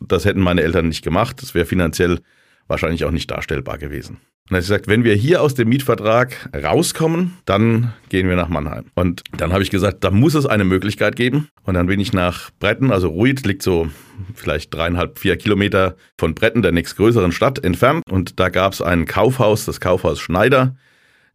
Das 0.00 0.24
hätten 0.24 0.40
meine 0.40 0.62
Eltern 0.62 0.88
nicht 0.88 1.04
gemacht. 1.04 1.42
Das 1.42 1.54
wäre 1.54 1.66
finanziell 1.66 2.20
wahrscheinlich 2.68 3.04
auch 3.04 3.10
nicht 3.10 3.30
darstellbar 3.30 3.78
gewesen. 3.78 4.18
Und 4.50 4.56
er 4.56 4.58
hat 4.58 4.64
gesagt, 4.64 4.88
wenn 4.88 5.04
wir 5.04 5.14
hier 5.14 5.40
aus 5.40 5.54
dem 5.54 5.68
Mietvertrag 5.68 6.50
rauskommen, 6.54 7.38
dann 7.44 7.92
gehen 8.08 8.28
wir 8.28 8.36
nach 8.36 8.48
Mannheim. 8.48 8.86
Und 8.94 9.22
dann 9.36 9.52
habe 9.52 9.62
ich 9.62 9.70
gesagt, 9.70 10.02
da 10.04 10.10
muss 10.10 10.34
es 10.34 10.46
eine 10.46 10.64
Möglichkeit 10.64 11.16
geben. 11.16 11.48
Und 11.62 11.74
dann 11.74 11.86
bin 11.86 12.00
ich 12.00 12.12
nach 12.12 12.50
Bretten, 12.58 12.90
also 12.90 13.08
Ruid 13.08 13.46
liegt 13.46 13.62
so 13.62 13.88
vielleicht 14.34 14.74
dreieinhalb, 14.74 15.18
vier 15.18 15.36
Kilometer 15.36 15.96
von 16.18 16.34
Bretten, 16.34 16.62
der 16.62 16.72
nächstgrößeren 16.72 17.32
Stadt, 17.32 17.64
entfernt. 17.64 18.02
Und 18.10 18.40
da 18.40 18.48
gab 18.48 18.72
es 18.72 18.82
ein 18.82 19.06
Kaufhaus, 19.06 19.64
das 19.64 19.80
Kaufhaus 19.80 20.20
Schneider 20.20 20.74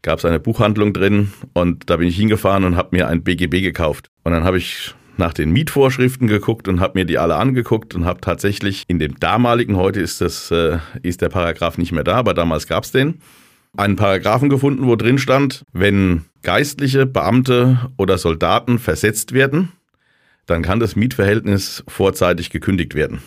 gab 0.01 0.19
es 0.19 0.25
eine 0.25 0.39
Buchhandlung 0.39 0.93
drin 0.93 1.33
und 1.53 1.89
da 1.89 1.97
bin 1.97 2.07
ich 2.07 2.15
hingefahren 2.15 2.63
und 2.63 2.77
habe 2.77 2.95
mir 2.95 3.07
ein 3.07 3.23
BGB 3.23 3.61
gekauft. 3.61 4.09
Und 4.23 4.31
dann 4.31 4.43
habe 4.43 4.57
ich 4.57 4.93
nach 5.17 5.33
den 5.33 5.51
Mietvorschriften 5.51 6.27
geguckt 6.27 6.67
und 6.67 6.79
habe 6.79 6.99
mir 6.99 7.05
die 7.05 7.17
alle 7.17 7.35
angeguckt 7.35 7.95
und 7.95 8.05
habe 8.05 8.21
tatsächlich 8.21 8.83
in 8.87 8.99
dem 8.99 9.19
damaligen, 9.19 9.75
heute 9.75 9.99
ist, 9.99 10.21
das, 10.21 10.51
äh, 10.51 10.79
ist 11.03 11.21
der 11.21 11.29
Paragraph 11.29 11.77
nicht 11.77 11.91
mehr 11.91 12.03
da, 12.03 12.15
aber 12.15 12.33
damals 12.33 12.67
gab 12.67 12.83
es 12.83 12.91
den, 12.91 13.21
einen 13.75 13.95
Paragraphen 13.95 14.49
gefunden, 14.49 14.85
wo 14.85 14.95
drin 14.95 15.17
stand, 15.17 15.63
wenn 15.73 16.25
Geistliche, 16.43 17.05
Beamte 17.05 17.89
oder 17.97 18.17
Soldaten 18.17 18.79
versetzt 18.79 19.33
werden, 19.33 19.71
dann 20.45 20.61
kann 20.61 20.79
das 20.79 20.95
Mietverhältnis 20.95 21.83
vorzeitig 21.87 22.49
gekündigt 22.49 22.95
werden. 22.95 23.21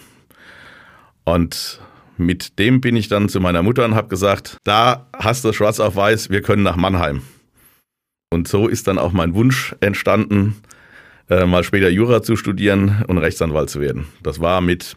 Und 1.24 1.80
mit 2.16 2.58
dem 2.58 2.80
bin 2.80 2.96
ich 2.96 3.08
dann 3.08 3.28
zu 3.28 3.40
meiner 3.40 3.62
Mutter 3.62 3.84
und 3.84 3.94
habe 3.94 4.08
gesagt, 4.08 4.58
da 4.64 5.08
hast 5.16 5.44
du 5.44 5.52
schwarz 5.52 5.80
auf 5.80 5.96
weiß, 5.96 6.30
wir 6.30 6.42
können 6.42 6.62
nach 6.62 6.76
Mannheim. 6.76 7.22
Und 8.30 8.48
so 8.48 8.68
ist 8.68 8.86
dann 8.86 8.98
auch 8.98 9.12
mein 9.12 9.34
Wunsch 9.34 9.74
entstanden, 9.80 10.56
äh, 11.30 11.46
mal 11.46 11.64
später 11.64 11.88
Jura 11.88 12.22
zu 12.22 12.36
studieren 12.36 13.04
und 13.08 13.18
Rechtsanwalt 13.18 13.70
zu 13.70 13.80
werden. 13.80 14.06
Das 14.22 14.40
war 14.40 14.60
mit 14.60 14.96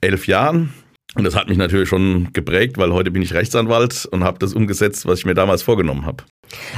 elf 0.00 0.26
Jahren. 0.26 0.72
Und 1.14 1.24
das 1.24 1.36
hat 1.36 1.48
mich 1.48 1.58
natürlich 1.58 1.90
schon 1.90 2.32
geprägt, 2.32 2.78
weil 2.78 2.90
heute 2.92 3.10
bin 3.10 3.20
ich 3.20 3.34
Rechtsanwalt 3.34 4.06
und 4.10 4.24
habe 4.24 4.38
das 4.38 4.54
umgesetzt, 4.54 5.04
was 5.04 5.18
ich 5.18 5.26
mir 5.26 5.34
damals 5.34 5.62
vorgenommen 5.62 6.06
habe. 6.06 6.24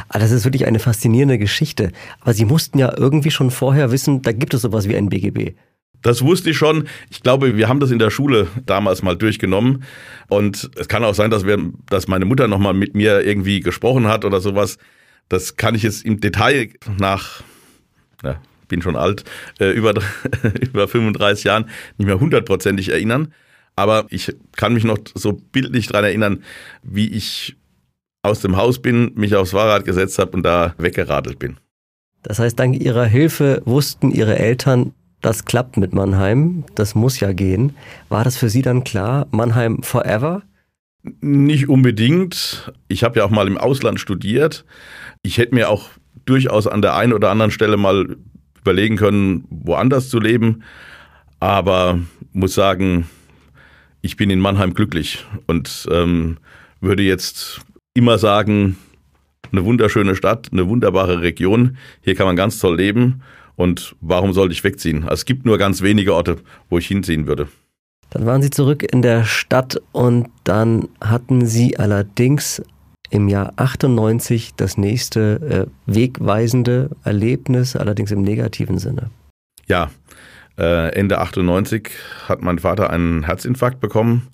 Ah, 0.09 0.19
das 0.19 0.33
ist 0.33 0.45
wirklich 0.45 0.67
eine 0.67 0.81
faszinierende 0.81 1.39
Geschichte. 1.39 1.93
Aber 2.21 2.35
Sie 2.35 2.45
mussten 2.45 2.79
ja 2.79 2.93
irgendwie 2.97 3.31
schon 3.31 3.53
vorher 3.53 3.93
wissen, 3.93 4.23
da 4.23 4.33
gibt 4.33 4.55
es 4.55 4.63
sowas 4.63 4.89
wie 4.89 4.97
ein 4.97 5.09
BGB. 5.09 5.55
Das 6.03 6.23
wusste 6.23 6.51
ich 6.51 6.57
schon. 6.59 6.87
Ich 7.11 7.23
glaube, 7.23 7.57
wir 7.57 7.69
haben 7.69 7.81
das 7.81 7.91
in 7.91 7.99
der 7.99 8.11
Schule 8.11 8.49
damals 8.67 9.03
mal 9.03 9.17
durchgenommen. 9.17 9.85
Und 10.29 10.71
es 10.77 10.89
kann 10.89 11.05
auch 11.05 11.15
sein, 11.15 11.31
dass 11.31 11.47
wir, 11.47 11.59
dass 11.89 12.09
meine 12.09 12.25
Mutter 12.25 12.49
nochmal 12.49 12.75
mit 12.75 12.95
mir 12.95 13.25
irgendwie 13.25 13.61
gesprochen 13.61 14.09
hat 14.09 14.25
oder 14.25 14.41
sowas. 14.41 14.79
Das 15.29 15.57
kann 15.57 15.75
ich 15.75 15.83
jetzt 15.83 16.05
im 16.05 16.21
Detail 16.21 16.71
nach, 16.99 17.43
ja, 18.23 18.39
bin 18.75 18.83
schon 18.83 18.97
alt, 18.97 19.25
äh, 19.61 19.71
über, 19.71 19.95
über 20.61 20.89
35 20.89 21.45
Jahren 21.45 21.67
nicht 21.97 22.07
mehr 22.07 22.19
hundertprozentig 22.19 22.89
erinnern. 22.89 23.33
Aber 23.77 24.07
ich 24.11 24.35
kann 24.57 24.75
mich 24.75 24.85
noch 24.85 24.99
so 25.15 25.33
bildlich 25.33 25.87
dran 25.87 26.05
erinnern, 26.05 26.43
wie 26.83 27.09
ich 27.09 27.57
aus 28.23 28.41
dem 28.41 28.57
Haus 28.57 28.81
bin, 28.81 29.13
mich 29.15 29.35
aufs 29.37 29.53
Fahrrad 29.53 29.85
gesetzt 29.85 30.19
habe 30.19 30.33
und 30.33 30.43
da 30.43 30.75
weggeradelt 30.79 31.39
bin. 31.39 31.59
Das 32.23 32.39
heißt, 32.39 32.59
dank 32.59 32.81
Ihrer 32.81 33.05
Hilfe 33.05 33.63
wussten 33.65 34.11
Ihre 34.11 34.39
Eltern, 34.39 34.93
das 35.21 35.45
klappt 35.45 35.77
mit 35.77 35.93
Mannheim, 35.93 36.65
das 36.75 36.95
muss 36.95 37.21
ja 37.21 37.33
gehen. 37.33 37.77
War 38.09 38.25
das 38.25 38.37
für 38.37 38.49
Sie 38.49 38.63
dann 38.63 38.83
klar, 38.83 39.27
Mannheim 39.31 39.83
forever? 39.83 40.43
Nicht 41.21 41.69
unbedingt. 41.69 42.73
Ich 42.89 43.05
habe 43.05 43.19
ja 43.19 43.25
auch 43.25 43.31
mal 43.31 43.47
im 43.47 43.59
Ausland 43.59 44.01
studiert. 44.01 44.65
Ich 45.23 45.39
hätte 45.39 45.55
mir 45.55 45.69
auch 45.69 45.91
durchaus 46.25 46.67
an 46.67 46.81
der 46.81 46.97
einen 46.97 47.13
oder 47.13 47.31
anderen 47.31 47.51
Stelle 47.51 47.77
mal 47.77 48.17
überlegen 48.65 48.97
können, 48.97 49.45
woanders 49.51 50.09
zu 50.09 50.19
leben. 50.19 50.63
Aber 51.39 52.01
muss 52.33 52.55
sagen, 52.55 53.07
ich 54.01 54.17
bin 54.17 54.31
in 54.31 54.41
Mannheim 54.41 54.73
glücklich 54.73 55.27
und 55.47 55.87
ähm, 55.91 56.39
würde 56.81 57.03
jetzt 57.03 57.61
immer 57.93 58.17
sagen, 58.17 58.77
eine 59.53 59.65
wunderschöne 59.65 60.17
Stadt, 60.17 60.49
eine 60.51 60.67
wunderbare 60.67 61.21
Region. 61.21 61.77
Hier 62.01 62.15
kann 62.15 62.27
man 62.27 62.37
ganz 62.37 62.59
toll 62.59 62.77
leben 62.77 63.21
und 63.57 63.95
warum 64.01 64.33
sollte 64.33 64.55
ich 64.55 64.65
wegziehen? 64.65 65.07
Es 65.11 65.27
gibt 65.27 65.45
nur 65.45 65.59
ganz 65.59 65.83
wenige 65.83 66.15
Orte, 66.15 66.37
wo 66.71 66.79
ich 66.79 66.87
hinziehen 66.87 67.27
würde. 67.27 67.49
Dann 68.11 68.27
waren 68.27 68.43
Sie 68.43 68.51
zurück 68.51 68.83
in 68.83 69.03
der 69.03 69.25
Stadt 69.25 69.81
und 69.93 70.29
dann 70.45 70.89
hatten 71.03 71.47
Sie 71.47 71.79
allerdings 71.79 72.63
im 73.15 73.29
Jahr 73.29 73.53
98 73.57 74.55
das 74.57 74.77
nächste 74.77 75.69
äh, 75.87 75.93
wegweisende 75.93 76.91
Erlebnis, 77.05 77.77
allerdings 77.77 78.11
im 78.11 78.23
negativen 78.23 78.79
Sinne. 78.79 79.11
Ja, 79.67 79.91
äh, 80.59 80.93
Ende 80.95 81.19
98 81.19 81.91
hat 82.29 82.43
mein 82.43 82.59
Vater 82.59 82.91
einen 82.91 83.25
Herzinfarkt 83.25 83.81
bekommen. 83.81 84.29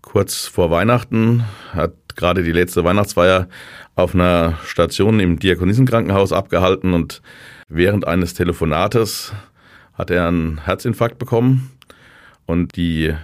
Kurz 0.00 0.46
vor 0.46 0.70
Weihnachten 0.70 1.44
hat 1.72 1.92
gerade 2.16 2.42
die 2.42 2.52
letzte 2.52 2.84
Weihnachtsfeier 2.84 3.48
auf 3.94 4.14
einer 4.14 4.58
Station 4.64 5.20
im 5.20 5.38
Diakonissenkrankenhaus 5.38 6.32
abgehalten 6.32 6.94
und 6.94 7.22
Während 7.74 8.06
eines 8.06 8.34
Telefonates 8.34 9.32
hat 9.94 10.10
er 10.10 10.28
einen 10.28 10.62
Herzinfarkt 10.62 11.18
bekommen 11.18 11.70
und 12.44 12.76
die 12.76 13.14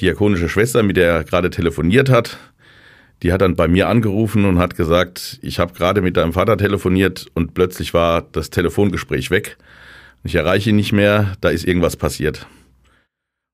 diakonische 0.00 0.48
Schwester, 0.48 0.82
mit 0.82 0.96
der 0.96 1.12
er 1.12 1.22
gerade 1.22 1.50
telefoniert 1.50 2.08
hat, 2.08 2.36
die 3.22 3.32
hat 3.32 3.42
dann 3.42 3.56
bei 3.56 3.68
mir 3.68 3.88
angerufen 3.88 4.44
und 4.44 4.58
hat 4.58 4.76
gesagt, 4.76 5.38
ich 5.42 5.58
habe 5.58 5.74
gerade 5.74 6.00
mit 6.00 6.16
deinem 6.16 6.32
Vater 6.32 6.56
telefoniert 6.56 7.26
und 7.34 7.54
plötzlich 7.54 7.92
war 7.92 8.22
das 8.22 8.50
Telefongespräch 8.50 9.30
weg. 9.30 9.58
Ich 10.24 10.34
erreiche 10.34 10.70
ihn 10.70 10.76
nicht 10.76 10.92
mehr, 10.92 11.34
da 11.40 11.50
ist 11.50 11.66
irgendwas 11.66 11.96
passiert. 11.96 12.46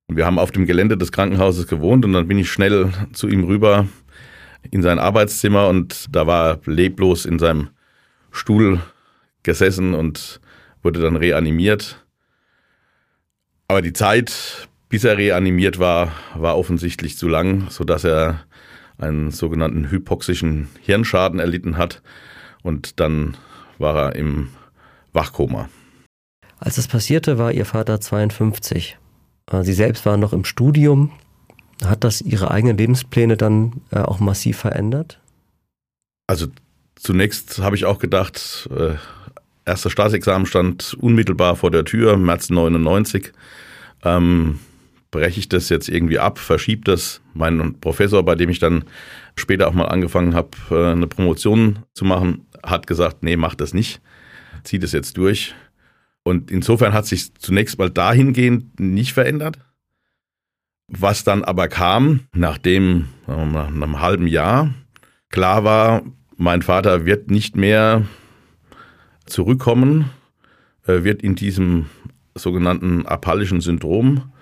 Und 0.09 0.17
wir 0.17 0.27
haben 0.27 0.39
auf 0.39 0.53
dem 0.53 0.67
Gelände 0.67 0.97
des 0.97 1.11
Krankenhauses 1.11 1.67
gewohnt 1.67 2.05
und 2.05 2.13
dann 2.13 2.29
bin 2.29 2.39
ich 2.39 2.51
schnell 2.51 2.93
zu 3.13 3.29
ihm 3.29 3.45
rüber 3.45 3.89
in 4.71 4.83
sein 4.83 4.99
Arbeitszimmer 4.99 5.69
und 5.69 6.07
da 6.11 6.27
war 6.27 6.51
er 6.51 6.61
leblos 6.67 7.25
in 7.25 7.39
seinem 7.39 7.71
Stuhl 8.31 8.81
gesessen 9.43 9.95
und 9.95 10.41
wurde 10.83 11.01
dann 11.01 11.17
reanimiert. 11.17 12.05
Aber 13.69 13.83
die 13.83 13.93
Zeit, 13.93 14.69
bis 14.89 15.03
er 15.03 15.19
reanimiert 15.19 15.79
war, 15.81 16.13
war 16.35 16.57
offensichtlich 16.57 17.17
zu 17.17 17.27
lang, 17.27 17.69
sodass 17.71 18.05
er 18.05 18.45
einen 18.99 19.31
sogenannten 19.31 19.91
hypoxischen 19.91 20.69
Hirnschaden 20.81 21.39
erlitten 21.39 21.77
hat 21.77 22.03
und 22.63 23.01
dann 23.01 23.37
war 23.79 23.97
er 23.97 24.17
im 24.17 24.49
Wachkoma. 25.13 25.69
Als 26.59 26.77
das 26.77 26.89
passierte, 26.89 27.39
war 27.39 27.53
Ihr 27.53 27.67
Vater 27.67 28.01
52. 28.01 28.99
Äh, 29.51 29.63
Sie 29.63 29.73
selbst 29.73 30.07
waren 30.07 30.21
noch 30.21 30.33
im 30.33 30.45
Studium. 30.45 31.13
Hat 31.85 32.05
das 32.05 32.23
Ihre 32.23 32.51
eigenen 32.51 32.79
Lebenspläne 32.79 33.37
dann 33.37 33.83
äh, 33.91 33.99
auch 33.99 34.19
massiv 34.19 34.57
verändert? 34.57 35.21
Also 36.27 36.47
zunächst 36.95 37.59
habe 37.59 37.77
ich 37.77 37.85
auch 37.85 37.99
gedacht, 37.99 38.69
äh, 38.75 38.95
erster 39.67 39.91
Staatsexamen 39.91 40.47
stand 40.47 40.95
unmittelbar 40.95 41.57
vor 41.57 41.71
der 41.71 41.85
Tür, 41.85 42.17
März 42.17 42.49
99. 42.49 43.33
Ähm, 44.05 44.59
breche 45.11 45.39
ich 45.39 45.49
das 45.49 45.69
jetzt 45.69 45.89
irgendwie 45.89 46.19
ab, 46.19 46.39
verschiebe 46.39 46.83
das. 46.85 47.21
Mein 47.35 47.79
Professor, 47.81 48.25
bei 48.25 48.35
dem 48.35 48.51
ich 48.51 48.59
dann 48.59 48.85
später 49.37 49.69
auch 49.69 49.73
mal 49.73 49.87
angefangen 49.87 50.35
habe, 50.35 50.51
äh, 50.71 50.93
eine 50.93 51.07
Promotion 51.07 51.81
zu 51.95 52.05
machen, 52.05 52.47
hat 52.63 52.87
gesagt, 52.87 53.23
nee, 53.23 53.37
mach 53.37 53.55
das 53.55 53.75
nicht, 53.75 54.01
zieh 54.65 54.79
das 54.79 54.93
jetzt 54.93 55.17
durch. 55.17 55.55
Und 56.23 56.51
insofern 56.51 56.93
hat 56.93 57.07
sich 57.07 57.35
zunächst 57.35 57.79
mal 57.79 57.91
dahingehend 57.91 58.81
nicht 58.81 59.13
verändert. 59.13 59.59
Was 60.89 61.25
dann 61.25 61.45
aber 61.45 61.69
kam, 61.69 62.21
nachdem 62.33 63.09
nach 63.27 63.69
einem 63.69 64.01
halben 64.01 64.27
Jahr 64.27 64.75
klar 65.31 65.65
war, 65.65 66.03
mein 66.37 66.63
Vater 66.63 67.07
wird 67.07 67.31
nicht 67.31 67.57
mehr 67.57 68.07
zurückkommen, 69.27 70.11
äh, 70.87 71.03
wird 71.03 71.23
in 71.23 71.35
diesem 71.35 71.87
sogenannten 72.35 73.07
apallischen 73.07 73.61
Syndrom 73.61 74.33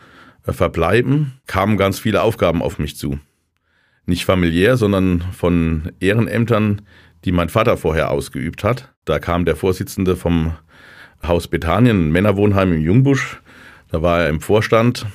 verbleiben, 0.53 1.41
kamen 1.47 1.77
ganz 1.77 1.99
viele 1.99 2.23
Aufgaben 2.23 2.63
auf 2.63 2.79
mich 2.79 2.97
zu. 2.97 3.19
Nicht 4.07 4.25
familiär, 4.25 4.77
sondern 4.77 5.23
von 5.33 5.93
Ehrenämtern, 6.01 6.83
die 7.25 7.33
mein 7.33 7.49
Vater 7.49 7.77
vorher 7.77 8.11
ausgeübt 8.11 8.63
hat. 8.65 8.93
Da 9.05 9.19
kam 9.19 9.45
der 9.45 9.57
Vorsitzende 9.57 10.17
vom 10.17 10.55
Haus 11.23 11.49
Bethanien, 11.49 12.09
ein 12.09 12.13
Männerwohnheim 12.13 12.73
im 12.73 12.83
Jungbusch, 12.83 13.41
Da 13.89 14.03
war 14.03 14.23
er 14.23 14.29
im 14.29 14.41
Vorstand 14.41 15.07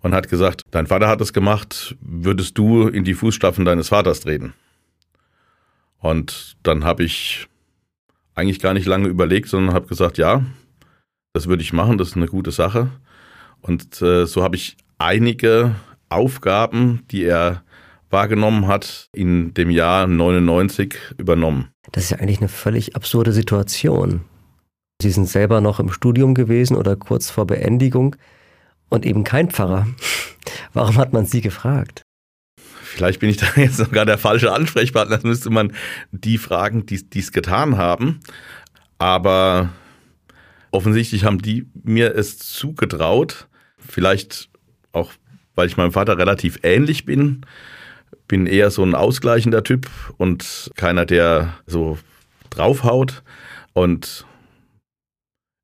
und 0.00 0.14
hat 0.14 0.28
gesagt, 0.28 0.62
dein 0.70 0.86
Vater 0.86 1.08
hat 1.08 1.20
es 1.20 1.32
gemacht, 1.32 1.96
würdest 2.00 2.58
du 2.58 2.88
in 2.88 3.04
die 3.04 3.14
Fußstapfen 3.14 3.64
deines 3.64 3.88
Vaters 3.90 4.20
treten? 4.20 4.54
Und 5.98 6.56
dann 6.62 6.84
habe 6.84 7.04
ich 7.04 7.48
eigentlich 8.34 8.60
gar 8.60 8.74
nicht 8.74 8.86
lange 8.86 9.08
überlegt, 9.08 9.48
sondern 9.48 9.74
habe 9.74 9.86
gesagt, 9.86 10.18
ja, 10.18 10.44
das 11.32 11.46
würde 11.46 11.62
ich 11.62 11.72
machen, 11.72 11.98
das 11.98 12.08
ist 12.08 12.16
eine 12.16 12.26
gute 12.26 12.50
Sache. 12.50 12.90
Und 13.66 14.00
äh, 14.02 14.26
so 14.26 14.42
habe 14.42 14.56
ich 14.56 14.76
einige 14.98 15.74
Aufgaben, 16.08 17.02
die 17.10 17.24
er 17.24 17.62
wahrgenommen 18.10 18.66
hat, 18.66 19.08
in 19.12 19.52
dem 19.54 19.70
Jahr 19.70 20.06
99 20.06 20.96
übernommen. 21.18 21.68
Das 21.92 22.04
ist 22.04 22.10
ja 22.10 22.18
eigentlich 22.18 22.38
eine 22.38 22.48
völlig 22.48 22.94
absurde 22.96 23.32
Situation. 23.32 24.22
Sie 25.02 25.10
sind 25.10 25.28
selber 25.28 25.60
noch 25.60 25.80
im 25.80 25.90
Studium 25.90 26.34
gewesen 26.34 26.76
oder 26.76 26.96
kurz 26.96 27.30
vor 27.30 27.46
Beendigung 27.46 28.16
und 28.88 29.04
eben 29.04 29.24
kein 29.24 29.50
Pfarrer. 29.50 29.86
Warum 30.72 30.96
hat 30.96 31.12
man 31.12 31.26
Sie 31.26 31.40
gefragt? 31.40 32.02
Vielleicht 32.82 33.20
bin 33.20 33.28
ich 33.28 33.36
da 33.36 33.46
jetzt 33.56 33.76
sogar 33.76 34.06
der 34.06 34.18
falsche 34.18 34.52
Ansprechpartner. 34.52 35.16
Das 35.16 35.24
müsste 35.24 35.50
man 35.50 35.72
die 36.12 36.38
fragen, 36.38 36.86
die 36.86 37.04
es 37.14 37.32
getan 37.32 37.76
haben. 37.76 38.20
Aber 38.98 39.70
offensichtlich 40.70 41.24
haben 41.24 41.42
die 41.42 41.68
mir 41.82 42.14
es 42.14 42.38
zugetraut. 42.38 43.48
Vielleicht 43.88 44.48
auch, 44.92 45.12
weil 45.54 45.66
ich 45.66 45.76
meinem 45.76 45.92
Vater 45.92 46.18
relativ 46.18 46.60
ähnlich 46.62 47.04
bin. 47.04 47.42
Bin 48.28 48.46
eher 48.46 48.70
so 48.70 48.82
ein 48.82 48.94
ausgleichender 48.94 49.62
Typ 49.62 49.88
und 50.16 50.70
keiner, 50.76 51.06
der 51.06 51.54
so 51.66 51.98
draufhaut. 52.50 53.22
Und 53.72 54.26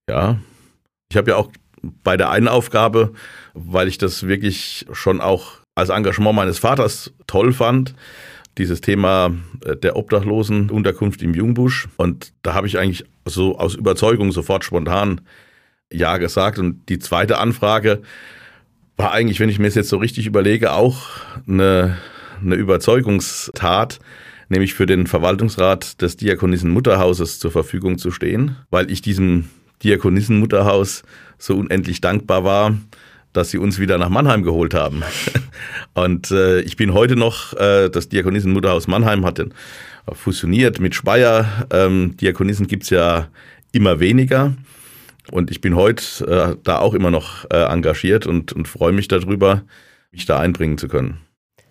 ja, 0.09 0.39
ich 1.11 1.17
habe 1.17 1.31
ja 1.31 1.37
auch 1.37 1.51
bei 1.83 2.17
der 2.17 2.31
einen 2.31 2.49
Aufgabe, 2.49 3.13
weil 3.55 3.89
ich 3.89 3.99
das 3.99 4.27
wirklich 4.27 4.87
schon 4.93 5.21
auch 5.21 5.59
als 5.75 5.89
Engagement 5.89 6.37
meines 6.37 6.59
Vaters 6.59 7.13
toll 7.27 7.53
fand, 7.53 7.95
dieses 8.59 8.81
Thema 8.81 9.33
äh, 9.65 9.77
der 9.77 9.97
Obdachlosenunterkunft 9.97 11.23
im 11.23 11.35
Jungbusch. 11.35 11.89
Und 11.97 12.33
da 12.43 12.55
habe 12.55 12.67
ich 12.67 12.79
eigentlich 12.79 13.05
so 13.25 13.59
aus 13.59 13.75
Überzeugung 13.75 14.33
sofort 14.33 14.65
spontan 14.65 15.23
Ja 15.93 16.19
gesagt. 16.19 16.59
Und 16.59 16.89
die 16.89 16.99
zweite 16.99 17.39
Anfrage 17.39 18.03
war 18.97 19.13
eigentlich, 19.13 19.41
wenn 19.41 19.49
ich 19.49 19.59
mir 19.59 19.69
es 19.69 19.75
jetzt 19.75 19.89
so 19.89 19.97
richtig 19.97 20.27
überlege, 20.27 20.73
auch 20.73 21.07
eine, 21.49 21.97
eine 22.41 22.55
Überzeugungstat, 22.55 24.01
nämlich 24.49 24.75
für 24.75 24.87
den 24.87 25.07
Verwaltungsrat 25.07 26.01
des 26.03 26.17
Diakonissen-Mutterhauses 26.17 27.39
zur 27.39 27.51
Verfügung 27.51 27.99
zu 27.99 28.11
stehen, 28.11 28.57
weil 28.71 28.91
ich 28.91 29.03
diesem 29.03 29.49
Diakonissen-Mutterhaus 29.83 31.03
so 31.39 31.57
unendlich 31.57 32.01
dankbar 32.01 32.45
war, 32.45 32.77
dass 33.33 33.51
sie 33.51 33.59
uns 33.59 33.79
wieder 33.79 33.99
nach 33.99 34.11
Mannheim 34.11 34.43
geholt 34.43 34.75
haben. 34.75 35.03
Und 35.95 36.31
äh, 36.31 36.61
ich 36.61 36.77
bin 36.77 36.93
heute 36.93 37.17
noch, 37.17 37.55
äh, 37.55 37.89
das 37.89 38.09
Diakonissen-Mutterhaus 38.09 38.87
Mannheim 38.87 39.25
hat 39.25 39.39
den, 39.39 39.55
fusioniert 40.13 40.81
mit 40.81 40.95
Speyer. 40.95 41.67
Ähm, 41.71 42.17
Diakonissen 42.19 42.67
gibt's 42.67 42.91
ja 42.91 43.29
immer 43.73 44.01
weniger. 44.01 44.55
Und 45.31 45.51
ich 45.51 45.61
bin 45.61 45.77
heute 45.77 46.27
äh, 46.27 46.57
da 46.63 46.79
auch 46.79 46.95
immer 46.95 47.11
noch 47.11 47.45
äh, 47.51 47.63
engagiert 47.65 48.27
und, 48.27 48.53
und 48.53 48.67
freue 48.67 48.93
mich 48.93 49.09
darüber, 49.09 49.63
mich 50.11 50.27
da 50.27 50.41
einbringen 50.41 50.79
zu 50.79 50.89
können. 50.89 51.21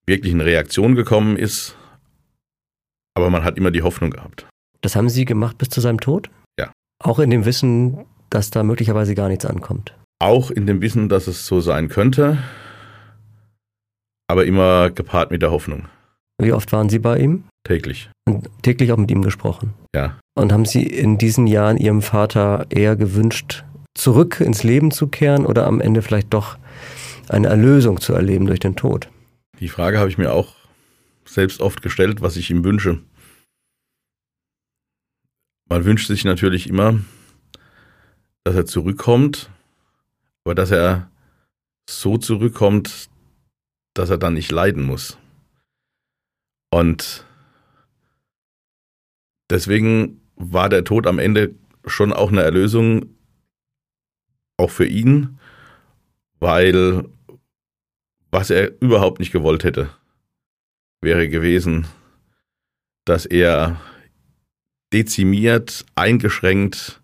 wirklichen 0.07 0.41
Reaktion 0.41 0.95
gekommen 0.95 1.37
ist. 1.37 1.77
Aber 3.17 3.31
man 3.31 3.45
hat 3.45 3.57
immer 3.57 3.71
die 3.71 3.83
Hoffnung 3.83 4.11
gehabt. 4.11 4.47
Das 4.83 4.95
haben 4.95 5.09
Sie 5.09 5.25
gemacht 5.25 5.57
bis 5.57 5.71
zu 5.71 5.81
seinem 5.81 6.01
Tod? 6.01 6.29
Ja. 6.61 6.71
Auch 7.03 7.19
in 7.19 7.31
dem 7.31 7.47
Wissen, 7.47 8.05
dass 8.29 8.51
da 8.51 8.63
möglicherweise 8.63 9.15
gar 9.15 9.29
nichts 9.29 9.47
ankommt? 9.47 9.95
Auch 10.19 10.51
in 10.51 10.67
dem 10.67 10.83
Wissen, 10.83 11.09
dass 11.09 11.27
es 11.27 11.47
so 11.47 11.61
sein 11.61 11.89
könnte, 11.89 12.39
aber 14.29 14.45
immer 14.45 14.91
gepaart 14.91 15.31
mit 15.31 15.41
der 15.41 15.51
Hoffnung. 15.51 15.89
Wie 16.41 16.53
oft 16.53 16.71
waren 16.73 16.91
Sie 16.91 16.99
bei 16.99 17.19
ihm? 17.19 17.45
Täglich. 17.65 18.11
Und 18.29 18.49
täglich 18.63 18.93
auch 18.93 18.99
mit 18.99 19.11
ihm 19.11 19.23
gesprochen? 19.23 19.73
Ja. 19.95 20.19
Und 20.37 20.53
haben 20.53 20.67
Sie 20.67 20.83
in 20.83 21.17
diesen 21.17 21.47
Jahren 21.47 21.79
Ihrem 21.79 22.03
Vater 22.03 22.67
eher 22.69 22.97
gewünscht, 22.97 23.65
zurück 23.95 24.41
ins 24.41 24.63
Leben 24.63 24.91
zu 24.91 25.07
kehren 25.07 25.47
oder 25.47 25.67
am 25.67 25.81
Ende 25.81 26.03
vielleicht 26.03 26.35
doch 26.35 26.59
eine 27.29 27.49
Erlösung 27.49 27.99
zu 27.99 28.13
erleben 28.13 28.47
durch 28.47 28.61
den 28.61 28.77
Tod? 28.77 29.09
Die 29.59 29.69
Frage 29.69 29.99
habe 29.99 30.11
ich 30.11 30.19
mir 30.19 30.33
auch 30.33 30.55
selbst 31.27 31.61
oft 31.61 31.83
gestellt, 31.83 32.21
was 32.21 32.37
ich 32.37 32.51
ihm 32.51 32.65
wünsche. 32.65 33.03
Man 35.69 35.85
wünscht 35.85 36.07
sich 36.07 36.25
natürlich 36.25 36.69
immer, 36.69 37.01
dass 38.45 38.55
er 38.55 38.67
zurückkommt, 38.67 39.51
aber 40.45 40.55
dass 40.55 40.71
er 40.71 41.11
so 41.89 42.19
zurückkommt, 42.19 43.09
dass 43.95 44.11
er 44.11 44.19
dann 44.19 44.35
nicht 44.35 44.53
leiden 44.53 44.85
muss. 44.85 45.19
Und 46.71 47.25
deswegen 49.51 50.21
war 50.37 50.69
der 50.69 50.85
Tod 50.85 51.07
am 51.07 51.19
Ende 51.19 51.55
schon 51.87 52.13
auch 52.13 52.31
eine 52.31 52.43
Erlösung, 52.43 53.17
auch 54.57 54.71
für 54.71 54.87
ihn, 54.87 55.39
weil 56.41 57.09
was 58.31 58.51
er 58.51 58.81
überhaupt 58.81 59.19
nicht 59.19 59.33
gewollt 59.33 59.65
hätte, 59.65 59.91
wäre 61.01 61.29
gewesen, 61.29 61.87
dass 63.05 63.27
er 63.27 63.81
dezimiert, 64.93 65.85
eingeschränkt, 65.95 67.01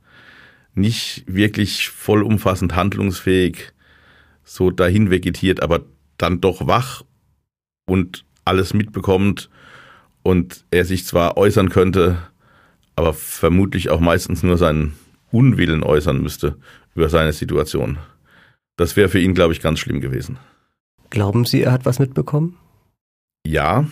nicht 0.74 1.24
wirklich 1.26 1.88
vollumfassend 1.90 2.74
handlungsfähig, 2.74 3.72
so 4.44 4.70
dahin 4.70 5.11
vegetiert, 5.11 5.62
aber 5.62 5.85
dann 6.18 6.40
doch 6.40 6.66
wach 6.66 7.02
und 7.87 8.24
alles 8.44 8.74
mitbekommt 8.74 9.50
und 10.22 10.64
er 10.70 10.85
sich 10.85 11.07
zwar 11.07 11.37
äußern 11.37 11.68
könnte, 11.68 12.18
aber 12.96 13.14
vermutlich 13.14 13.90
auch 13.90 14.00
meistens 14.00 14.42
nur 14.42 14.59
seinen 14.59 14.94
Unwillen 15.31 15.83
äußern 15.83 16.22
müsste 16.22 16.57
über 16.94 17.09
seine 17.09 17.33
Situation. 17.33 17.98
Das 18.76 18.96
wäre 18.96 19.09
für 19.09 19.20
ihn, 19.20 19.35
glaube 19.35 19.52
ich, 19.52 19.61
ganz 19.61 19.78
schlimm 19.78 20.00
gewesen. 20.00 20.38
Glauben 21.11 21.44
Sie, 21.44 21.62
er 21.62 21.72
hat 21.72 21.85
was 21.85 21.98
mitbekommen? 21.98 22.57
Ja, 23.46 23.87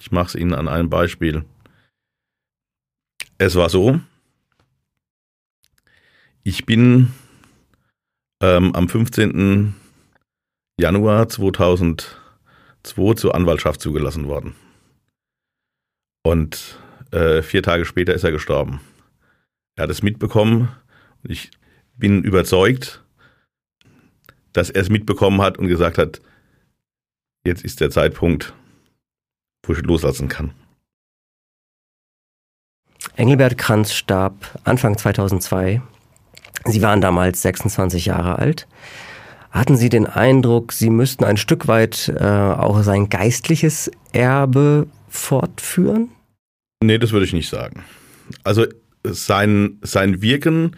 ich 0.00 0.10
mache 0.10 0.28
es 0.28 0.34
Ihnen 0.34 0.54
an 0.54 0.68
einem 0.68 0.90
Beispiel. 0.90 1.44
Es 3.38 3.54
war 3.54 3.68
so, 3.68 4.00
ich 6.42 6.66
bin 6.66 7.12
ähm, 8.42 8.74
am 8.74 8.88
15. 8.88 9.74
Januar 10.80 11.28
2002 11.28 13.14
zur 13.14 13.34
Anwaltschaft 13.34 13.80
zugelassen 13.80 14.26
worden. 14.26 14.54
Und 16.24 16.78
äh, 17.12 17.42
vier 17.42 17.62
Tage 17.62 17.84
später 17.84 18.14
ist 18.14 18.24
er 18.24 18.32
gestorben. 18.32 18.80
Er 19.76 19.84
hat 19.84 19.90
es 19.90 20.02
mitbekommen 20.02 20.68
ich 21.28 21.50
bin 21.96 22.22
überzeugt, 22.22 23.02
dass 24.52 24.70
er 24.70 24.82
es 24.82 24.88
mitbekommen 24.88 25.42
hat 25.42 25.58
und 25.58 25.68
gesagt 25.68 25.98
hat, 25.98 26.20
jetzt 27.44 27.64
ist 27.64 27.80
der 27.80 27.90
Zeitpunkt, 27.90 28.54
wo 29.66 29.72
ich 29.72 29.82
loslassen 29.82 30.28
kann. 30.28 30.52
Engelbert 33.16 33.56
Kranz 33.56 33.94
starb 33.94 34.58
Anfang 34.64 34.98
2002. 34.98 35.80
Sie 36.64 36.82
waren 36.82 37.00
damals 37.00 37.42
26 37.42 38.06
Jahre 38.06 38.38
alt. 38.38 38.66
Hatten 39.50 39.76
Sie 39.76 39.88
den 39.88 40.06
Eindruck, 40.06 40.72
Sie 40.72 40.90
müssten 40.90 41.24
ein 41.24 41.38
Stück 41.38 41.66
weit 41.66 42.12
äh, 42.14 42.24
auch 42.24 42.82
sein 42.82 43.08
geistliches 43.08 43.90
Erbe 44.12 44.86
fortführen? 45.08 46.10
Nee, 46.82 46.98
das 46.98 47.12
würde 47.12 47.24
ich 47.24 47.32
nicht 47.32 47.48
sagen. 47.48 47.84
Also 48.44 48.66
sein, 49.02 49.78
sein 49.82 50.20
Wirken 50.20 50.76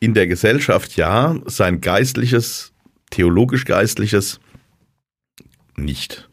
in 0.00 0.14
der 0.14 0.26
Gesellschaft 0.26 0.96
ja, 0.96 1.36
sein 1.46 1.80
geistliches, 1.80 2.72
theologisch-geistliches 3.10 4.40
nicht. 5.76 6.28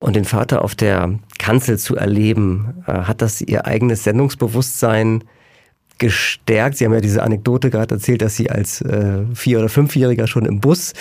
Und 0.00 0.14
den 0.14 0.24
Vater 0.24 0.62
auf 0.62 0.74
der 0.74 1.18
Kanzel 1.38 1.78
zu 1.78 1.96
erleben, 1.96 2.84
äh, 2.86 2.92
hat 2.92 3.20
das 3.20 3.40
Ihr 3.40 3.66
eigenes 3.66 4.04
Sendungsbewusstsein 4.04 5.24
gestärkt? 5.98 6.76
Sie 6.76 6.84
haben 6.84 6.94
ja 6.94 7.00
diese 7.00 7.22
Anekdote 7.22 7.70
gerade 7.70 7.96
erzählt, 7.96 8.22
dass 8.22 8.36
Sie 8.36 8.48
als 8.50 8.80
äh, 8.82 9.24
Vier- 9.34 9.58
oder 9.58 9.68
Fünfjähriger 9.68 10.28
schon 10.28 10.46
im 10.46 10.60
Bus 10.60 10.92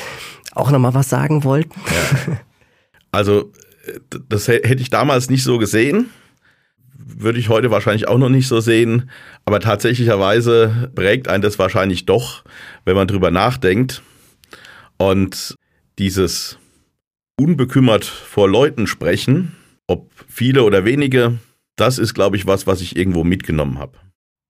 auch 0.54 0.72
nochmal 0.72 0.96
was 0.96 1.10
sagen 1.10 1.44
wollten. 1.44 1.80
Ja. 2.28 2.38
Also, 3.10 3.54
das 4.28 4.50
hätte 4.50 4.76
ich 4.76 4.90
damals 4.90 5.30
nicht 5.30 5.42
so 5.42 5.58
gesehen. 5.58 6.12
Würde 6.94 7.40
ich 7.40 7.48
heute 7.48 7.72
wahrscheinlich 7.72 8.08
auch 8.08 8.18
noch 8.18 8.30
nicht 8.30 8.48
so 8.48 8.60
sehen. 8.60 9.10
Aber 9.46 9.62
tatsächlicherweise 9.62 10.92
prägt 10.94 11.30
einen 11.30 11.42
das 11.42 11.58
wahrscheinlich 11.58 12.06
doch, 12.06 12.44
wenn 12.86 12.96
man 12.96 13.08
drüber 13.08 13.32
nachdenkt. 13.32 14.04
Und 14.98 15.56
dieses 16.00 16.60
unbekümmert 17.40 18.04
vor 18.04 18.50
Leuten 18.50 18.88
sprechen, 18.88 19.56
ob 19.86 20.10
viele 20.28 20.64
oder 20.64 20.86
wenige, 20.86 21.38
das 21.76 22.00
ist, 22.00 22.14
glaube 22.14 22.36
ich, 22.36 22.48
was, 22.48 22.68
was 22.68 22.82
ich 22.82 22.98
irgendwo 22.98 23.24
mitgenommen 23.24 23.78
habe. 23.78 23.94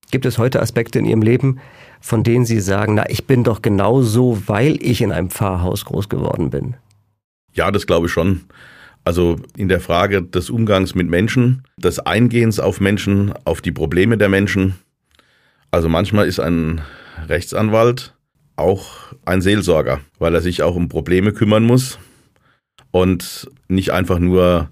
Gibt 0.10 0.26
es 0.26 0.38
heute 0.38 0.62
Aspekte 0.62 1.00
in 1.00 1.06
Ihrem 1.06 1.22
Leben, 1.22 1.60
von 2.00 2.24
denen 2.24 2.46
Sie 2.46 2.62
sagen, 2.62 2.96
na, 2.96 3.10
ich 3.10 3.26
bin 3.26 3.44
doch 3.44 3.62
genau 3.62 4.02
so, 4.02 4.42
weil 4.48 4.78
ich 4.82 5.02
in 5.02 5.12
einem 5.12 5.30
Pfarrhaus 5.30 5.84
groß 5.84 6.08
geworden 6.08 6.50
bin? 6.50 6.78
Ja, 7.54 7.72
das 7.72 7.88
glaube 7.88 8.08
ich 8.08 8.14
schon. 8.14 8.46
Also 9.04 9.38
in 9.58 9.68
der 9.68 9.82
Frage 9.82 10.24
des 10.24 10.50
Umgangs 10.50 10.96
mit 10.96 11.10
Menschen, 11.10 11.64
des 11.78 12.00
Eingehens 12.00 12.60
auf 12.60 12.80
Menschen, 12.80 13.34
auf 13.44 13.62
die 13.62 13.72
Probleme 13.72 14.18
der 14.18 14.30
Menschen. 14.30 14.76
Also 15.72 15.90
manchmal 15.90 16.28
ist 16.28 16.40
ein 16.40 16.82
Rechtsanwalt 17.28 18.14
auch 18.56 19.14
ein 19.26 19.42
Seelsorger, 19.42 20.00
weil 20.20 20.34
er 20.34 20.42
sich 20.42 20.64
auch 20.64 20.76
um 20.76 20.88
Probleme 20.88 21.34
kümmern 21.34 21.64
muss 21.64 22.00
und 22.92 23.50
nicht 23.68 23.92
einfach 23.92 24.20
nur 24.20 24.70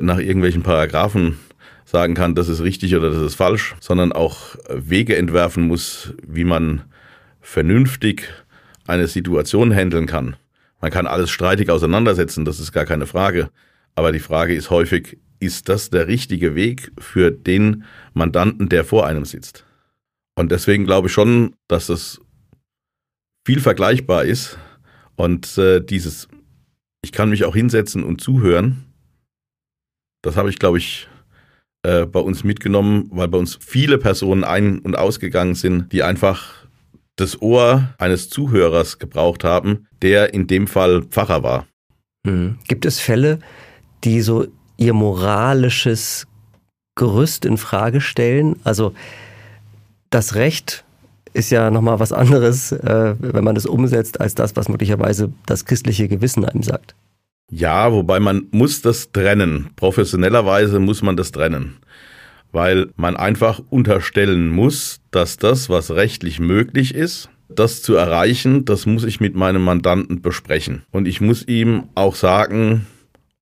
nach 0.00 0.18
irgendwelchen 0.18 0.62
Paragraphen 0.62 1.38
sagen 1.84 2.14
kann, 2.14 2.34
das 2.34 2.48
ist 2.48 2.62
richtig 2.62 2.96
oder 2.96 3.10
das 3.10 3.22
ist 3.22 3.34
falsch, 3.34 3.74
sondern 3.80 4.12
auch 4.12 4.56
Wege 4.68 5.16
entwerfen 5.16 5.64
muss, 5.66 6.14
wie 6.26 6.44
man 6.44 6.82
vernünftig 7.40 8.28
eine 8.86 9.06
Situation 9.06 9.72
handeln 9.72 10.06
kann. 10.06 10.36
Man 10.80 10.90
kann 10.90 11.06
alles 11.06 11.30
streitig 11.30 11.70
auseinandersetzen, 11.70 12.44
das 12.44 12.58
ist 12.58 12.72
gar 12.72 12.86
keine 12.86 13.06
Frage. 13.06 13.50
Aber 13.94 14.10
die 14.10 14.20
Frage 14.20 14.54
ist 14.54 14.70
häufig, 14.70 15.18
ist 15.38 15.68
das 15.68 15.90
der 15.90 16.08
richtige 16.08 16.54
Weg 16.54 16.92
für 16.98 17.30
den 17.30 17.84
Mandanten, 18.14 18.68
der 18.68 18.84
vor 18.84 19.06
einem 19.06 19.24
sitzt? 19.24 19.64
Und 20.34 20.50
deswegen 20.50 20.84
glaube 20.84 21.08
ich 21.08 21.12
schon, 21.12 21.54
dass 21.68 21.88
das 21.88 22.20
viel 23.46 23.60
vergleichbar 23.60 24.24
ist 24.24 24.56
und 25.16 25.58
äh, 25.58 25.80
dieses, 25.80 26.28
ich 27.02 27.12
kann 27.12 27.30
mich 27.30 27.44
auch 27.44 27.54
hinsetzen 27.54 28.04
und 28.04 28.20
zuhören, 28.20 28.84
das 30.22 30.36
habe 30.36 30.50
ich, 30.50 30.58
glaube 30.58 30.78
ich, 30.78 31.08
äh, 31.82 32.06
bei 32.06 32.20
uns 32.20 32.44
mitgenommen, 32.44 33.08
weil 33.10 33.28
bei 33.28 33.38
uns 33.38 33.58
viele 33.60 33.98
Personen 33.98 34.44
ein- 34.44 34.78
und 34.78 34.96
ausgegangen 34.96 35.54
sind, 35.54 35.92
die 35.92 36.02
einfach 36.02 36.62
das 37.16 37.42
Ohr 37.42 37.92
eines 37.98 38.30
Zuhörers 38.30 38.98
gebraucht 38.98 39.44
haben, 39.44 39.86
der 40.00 40.32
in 40.32 40.46
dem 40.46 40.66
Fall 40.66 41.02
Pfarrer 41.02 41.42
war. 41.42 41.66
Mhm. 42.24 42.58
Gibt 42.68 42.86
es 42.86 43.00
Fälle, 43.00 43.40
die 44.04 44.20
so 44.20 44.46
ihr 44.76 44.94
moralisches 44.94 46.26
Gerüst 46.94 47.44
in 47.44 47.58
Frage 47.58 48.00
stellen? 48.00 48.56
Also 48.64 48.94
das 50.10 50.34
Recht 50.36 50.84
ist 51.32 51.50
ja 51.50 51.70
nochmal 51.70 52.00
was 52.00 52.12
anderes, 52.12 52.72
äh, 52.72 53.14
wenn 53.18 53.44
man 53.44 53.56
es 53.56 53.66
umsetzt, 53.66 54.20
als 54.20 54.34
das, 54.34 54.56
was 54.56 54.68
möglicherweise 54.68 55.32
das 55.46 55.64
christliche 55.64 56.08
Gewissen 56.08 56.44
einem 56.44 56.62
sagt. 56.62 56.94
Ja, 57.50 57.92
wobei 57.92 58.18
man 58.18 58.46
muss 58.50 58.80
das 58.80 59.12
trennen. 59.12 59.70
Professionellerweise 59.76 60.78
muss 60.80 61.02
man 61.02 61.16
das 61.16 61.32
trennen. 61.32 61.76
Weil 62.50 62.88
man 62.96 63.16
einfach 63.16 63.60
unterstellen 63.70 64.48
muss, 64.48 65.00
dass 65.10 65.36
das, 65.36 65.68
was 65.68 65.90
rechtlich 65.90 66.40
möglich 66.40 66.94
ist, 66.94 67.28
das 67.48 67.82
zu 67.82 67.94
erreichen, 67.94 68.64
das 68.64 68.86
muss 68.86 69.04
ich 69.04 69.20
mit 69.20 69.34
meinem 69.34 69.62
Mandanten 69.62 70.22
besprechen. 70.22 70.82
Und 70.90 71.06
ich 71.06 71.20
muss 71.20 71.46
ihm 71.46 71.84
auch 71.94 72.14
sagen, 72.14 72.86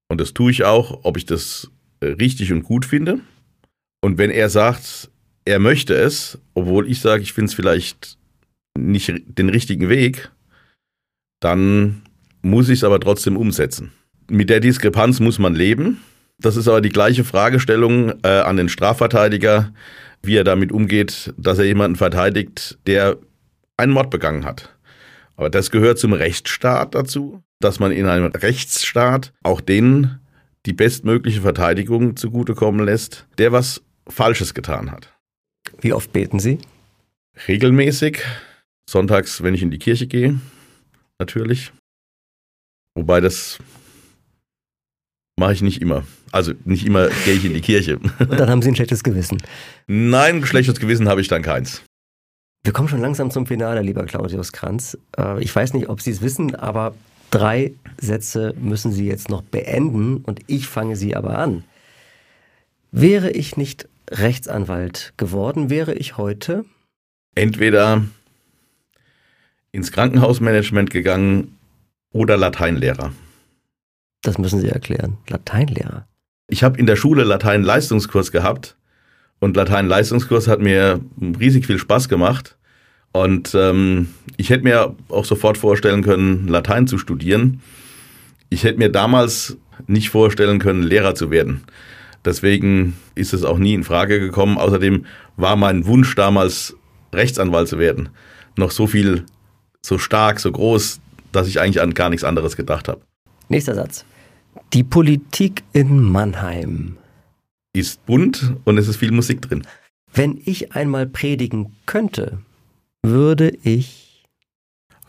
und 0.09 0.21
das 0.21 0.35
tue 0.35 0.51
ich 0.51 0.65
auch, 0.65 1.01
ob 1.05 1.17
ich 1.17 1.27
das 1.27 1.71
richtig 2.03 2.53
und 2.53 2.65
gut 2.65 2.85
finde. 2.85 3.21
Und 4.01 4.19
wenn 4.19 4.31
er 4.31 4.49
sagt, 4.49 5.11
er 5.51 5.59
möchte 5.59 5.95
es, 5.95 6.39
obwohl 6.55 6.89
ich 6.89 7.01
sage, 7.01 7.23
ich 7.23 7.33
finde 7.33 7.49
es 7.49 7.55
vielleicht 7.55 8.17
nicht 8.79 9.13
den 9.27 9.49
richtigen 9.49 9.89
Weg, 9.89 10.31
dann 11.41 12.03
muss 12.41 12.69
ich 12.69 12.79
es 12.79 12.85
aber 12.85 13.01
trotzdem 13.01 13.37
umsetzen. 13.37 13.91
Mit 14.31 14.49
der 14.49 14.61
Diskrepanz 14.61 15.19
muss 15.19 15.41
man 15.41 15.57
leben. 15.57 16.01
Das 16.39 16.57
ist 16.57 16.69
aber 16.69 16.81
die 16.81 16.91
gleiche 16.91 17.25
Fragestellung 17.25 18.13
äh, 18.23 18.29
an 18.29 18.57
den 18.57 18.69
Strafverteidiger, 18.69 19.73
wie 20.23 20.37
er 20.37 20.45
damit 20.45 20.71
umgeht, 20.71 21.35
dass 21.37 21.59
er 21.59 21.65
jemanden 21.65 21.97
verteidigt, 21.97 22.79
der 22.87 23.19
einen 23.77 23.93
Mord 23.93 24.11
begangen 24.11 24.45
hat. 24.45 24.77
Aber 25.37 25.51
das 25.51 25.73
gehört 25.73 25.99
zum 25.99 26.13
Rechtsstaat 26.13 26.95
dazu, 26.95 27.43
dass 27.59 27.81
man 27.81 27.91
in 27.91 28.07
einem 28.07 28.27
Rechtsstaat 28.27 29.33
auch 29.43 29.61
denen 29.61 30.21
die 30.67 30.75
bestmögliche 30.75 31.41
Verteidigung 31.41 32.15
zugutekommen 32.15 32.87
lässt, 32.87 33.27
der 33.39 33.51
was 33.51 33.83
Falsches 34.07 34.55
getan 34.55 34.93
hat. 34.93 35.13
Wie 35.81 35.93
oft 35.93 36.13
beten 36.13 36.41
Sie? 36.41 36.59
Regelmäßig. 37.49 38.23
Sonntags, 38.89 39.43
wenn 39.43 39.55
ich 39.55 39.63
in 39.63 39.71
die 39.71 39.79
Kirche 39.79 40.07
gehe, 40.07 40.41
natürlich. 41.19 41.73
Wobei 42.95 43.21
das 43.21 43.59
Mache 45.41 45.55
ich 45.55 45.63
nicht 45.63 45.81
immer. 45.81 46.05
Also 46.33 46.53
nicht 46.67 46.87
immer 46.87 47.09
gehe 47.25 47.33
ich 47.33 47.47
in 47.47 47.55
die 47.55 47.63
Kirche. 47.63 47.97
Und 47.97 48.39
dann 48.39 48.51
haben 48.51 48.61
Sie 48.61 48.69
ein 48.69 48.77
schlechtes 48.77 49.03
Gewissen. 49.03 49.39
Nein, 49.87 50.37
ein 50.37 50.47
schlechtes 50.47 50.79
Gewissen 50.79 51.09
habe 51.09 51.23
ich 51.23 51.29
dann 51.29 51.41
keins. 51.41 51.83
Wir 52.63 52.75
kommen 52.75 52.89
schon 52.89 53.01
langsam 53.01 53.31
zum 53.31 53.47
Finale, 53.47 53.81
lieber 53.81 54.05
Claudius 54.05 54.53
Kranz. 54.53 54.99
Äh, 55.17 55.43
ich 55.43 55.57
weiß 55.57 55.73
nicht, 55.73 55.89
ob 55.89 56.03
Sie 56.03 56.11
es 56.11 56.21
wissen, 56.21 56.55
aber 56.55 56.95
drei 57.31 57.73
Sätze 57.99 58.55
müssen 58.61 58.93
Sie 58.93 59.07
jetzt 59.07 59.31
noch 59.31 59.41
beenden 59.41 60.19
und 60.19 60.41
ich 60.47 60.69
fange 60.69 60.95
sie 60.95 61.17
aber 61.17 61.39
an. 61.39 61.65
Wäre 62.93 63.31
ich 63.31 63.57
nicht 63.57 63.89
Rechtsanwalt 64.11 65.15
geworden, 65.17 65.71
wäre 65.71 65.95
ich 65.95 66.17
heute 66.17 66.65
entweder 67.35 68.05
ins 69.73 69.93
Krankenhausmanagement 69.93 70.91
gegangen 70.91 71.57
oder 72.13 72.37
Lateinlehrer. 72.37 73.13
Das 74.23 74.37
müssen 74.39 74.61
Sie 74.61 74.69
erklären. 74.69 75.19
Lateinlehrer. 75.29 76.07
Ich 76.49 76.63
habe 76.63 76.79
in 76.79 76.87
der 76.87 76.97
Schule 76.97 77.25
Latein-Leistungskurs 77.25 78.33
gehabt 78.33 78.77
und 79.39 79.57
Latein-Leistungskurs 79.57 80.49
hat 80.49 80.61
mir 80.61 81.01
riesig 81.39 81.67
viel 81.67 81.79
Spaß 81.79 82.09
gemacht. 82.09 82.57
Und 83.13 83.55
ähm, 83.55 84.09
ich 84.37 84.51
hätte 84.51 84.65
mir 84.65 84.95
auch 85.09 85.25
sofort 85.25 85.59
vorstellen 85.59 86.03
können, 86.03 86.47
Latein 86.49 86.87
zu 86.87 86.99
studieren. 86.99 87.61
Ich 88.51 88.65
hätte 88.65 88.79
mir 88.79 88.91
damals 88.91 89.57
nicht 89.87 90.11
vorstellen 90.11 90.59
können, 90.59 90.83
Lehrer 90.83 91.15
zu 91.15 91.31
werden. 91.31 91.63
Deswegen 92.25 92.97
ist 93.15 93.33
es 93.33 93.45
auch 93.45 93.59
nie 93.59 93.75
in 93.75 93.85
Frage 93.85 94.21
gekommen. 94.21 94.59
Außerdem 94.59 95.07
war 95.37 95.57
mein 95.57 95.87
Wunsch 95.87 96.15
damals, 96.15 96.77
Rechtsanwalt 97.13 97.69
zu 97.69 97.79
werden, 97.79 98.11
noch 98.57 98.71
so 98.71 98.87
viel, 98.87 99.25
so 99.83 99.99
stark, 99.99 100.39
so 100.39 100.53
groß, 100.53 101.01
dass 101.33 101.49
ich 101.49 101.61
eigentlich 101.61 101.81
an 101.81 101.95
gar 101.95 102.11
nichts 102.11 102.25
anderes 102.25 102.57
gedacht 102.57 102.89
habe. 102.89 103.01
Nächster 103.49 103.75
Satz. 103.75 104.05
Die 104.73 104.85
Politik 104.85 105.63
in 105.73 106.03
Mannheim 106.03 106.99
ist 107.73 108.05
bunt 108.07 108.55
und 108.65 108.79
es 108.79 108.89
ist 108.89 108.97
viel 108.97 109.13
Musik 109.13 109.43
drin. 109.43 109.67
Wenn 110.13 110.41
ich 110.45 110.73
einmal 110.73 111.07
predigen 111.07 111.77
könnte, 111.87 112.41
würde 113.03 113.53
ich 113.63 114.11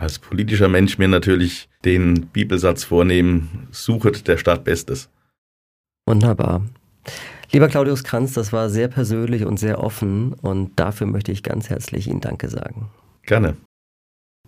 als 0.01 0.17
politischer 0.17 0.67
Mensch 0.67 0.97
mir 0.97 1.07
natürlich 1.07 1.69
den 1.85 2.25
Bibelsatz 2.27 2.83
vornehmen, 2.83 3.67
suchet 3.69 4.27
der 4.27 4.37
Stadt 4.37 4.63
Bestes. 4.63 5.09
Wunderbar. 6.07 6.65
Lieber 7.51 7.67
Claudius 7.67 8.03
Kranz, 8.03 8.33
das 8.33 8.53
war 8.53 8.69
sehr 8.69 8.87
persönlich 8.87 9.45
und 9.45 9.57
sehr 9.57 9.83
offen 9.83 10.33
und 10.33 10.79
dafür 10.79 11.07
möchte 11.07 11.31
ich 11.31 11.43
ganz 11.43 11.69
herzlich 11.69 12.07
Ihnen 12.07 12.21
Danke 12.21 12.47
sagen. 12.49 12.89
Gerne. 13.23 13.57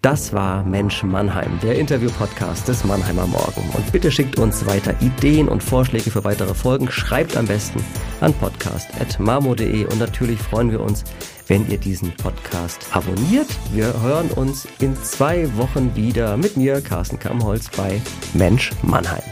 Das 0.03 0.33
war 0.33 0.65
Mensch 0.65 1.01
Mannheim, 1.03 1.59
der 1.63 1.79
Interview-Podcast 1.79 2.67
des 2.67 2.83
Mannheimer 2.83 3.25
Morgen. 3.25 3.69
Und 3.73 3.89
bitte 3.93 4.11
schickt 4.11 4.37
uns 4.37 4.65
weiter 4.65 4.93
Ideen 4.99 5.47
und 5.47 5.63
Vorschläge 5.63 6.11
für 6.11 6.25
weitere 6.25 6.53
Folgen. 6.53 6.91
Schreibt 6.91 7.37
am 7.37 7.45
besten 7.45 7.79
an 8.19 8.33
podcast.marmo.de 8.33 9.85
und 9.85 9.99
natürlich 9.99 10.39
freuen 10.39 10.71
wir 10.71 10.81
uns, 10.81 11.05
wenn 11.47 11.69
ihr 11.69 11.77
diesen 11.77 12.11
Podcast 12.17 12.85
abonniert. 12.91 13.47
Wir 13.71 14.01
hören 14.01 14.29
uns 14.31 14.67
in 14.81 14.93
zwei 15.03 15.47
Wochen 15.55 15.95
wieder 15.95 16.35
mit 16.35 16.57
mir, 16.57 16.81
Carsten 16.81 17.17
Kamholz, 17.17 17.69
bei 17.69 18.01
Mensch 18.33 18.71
Mannheim. 18.81 19.23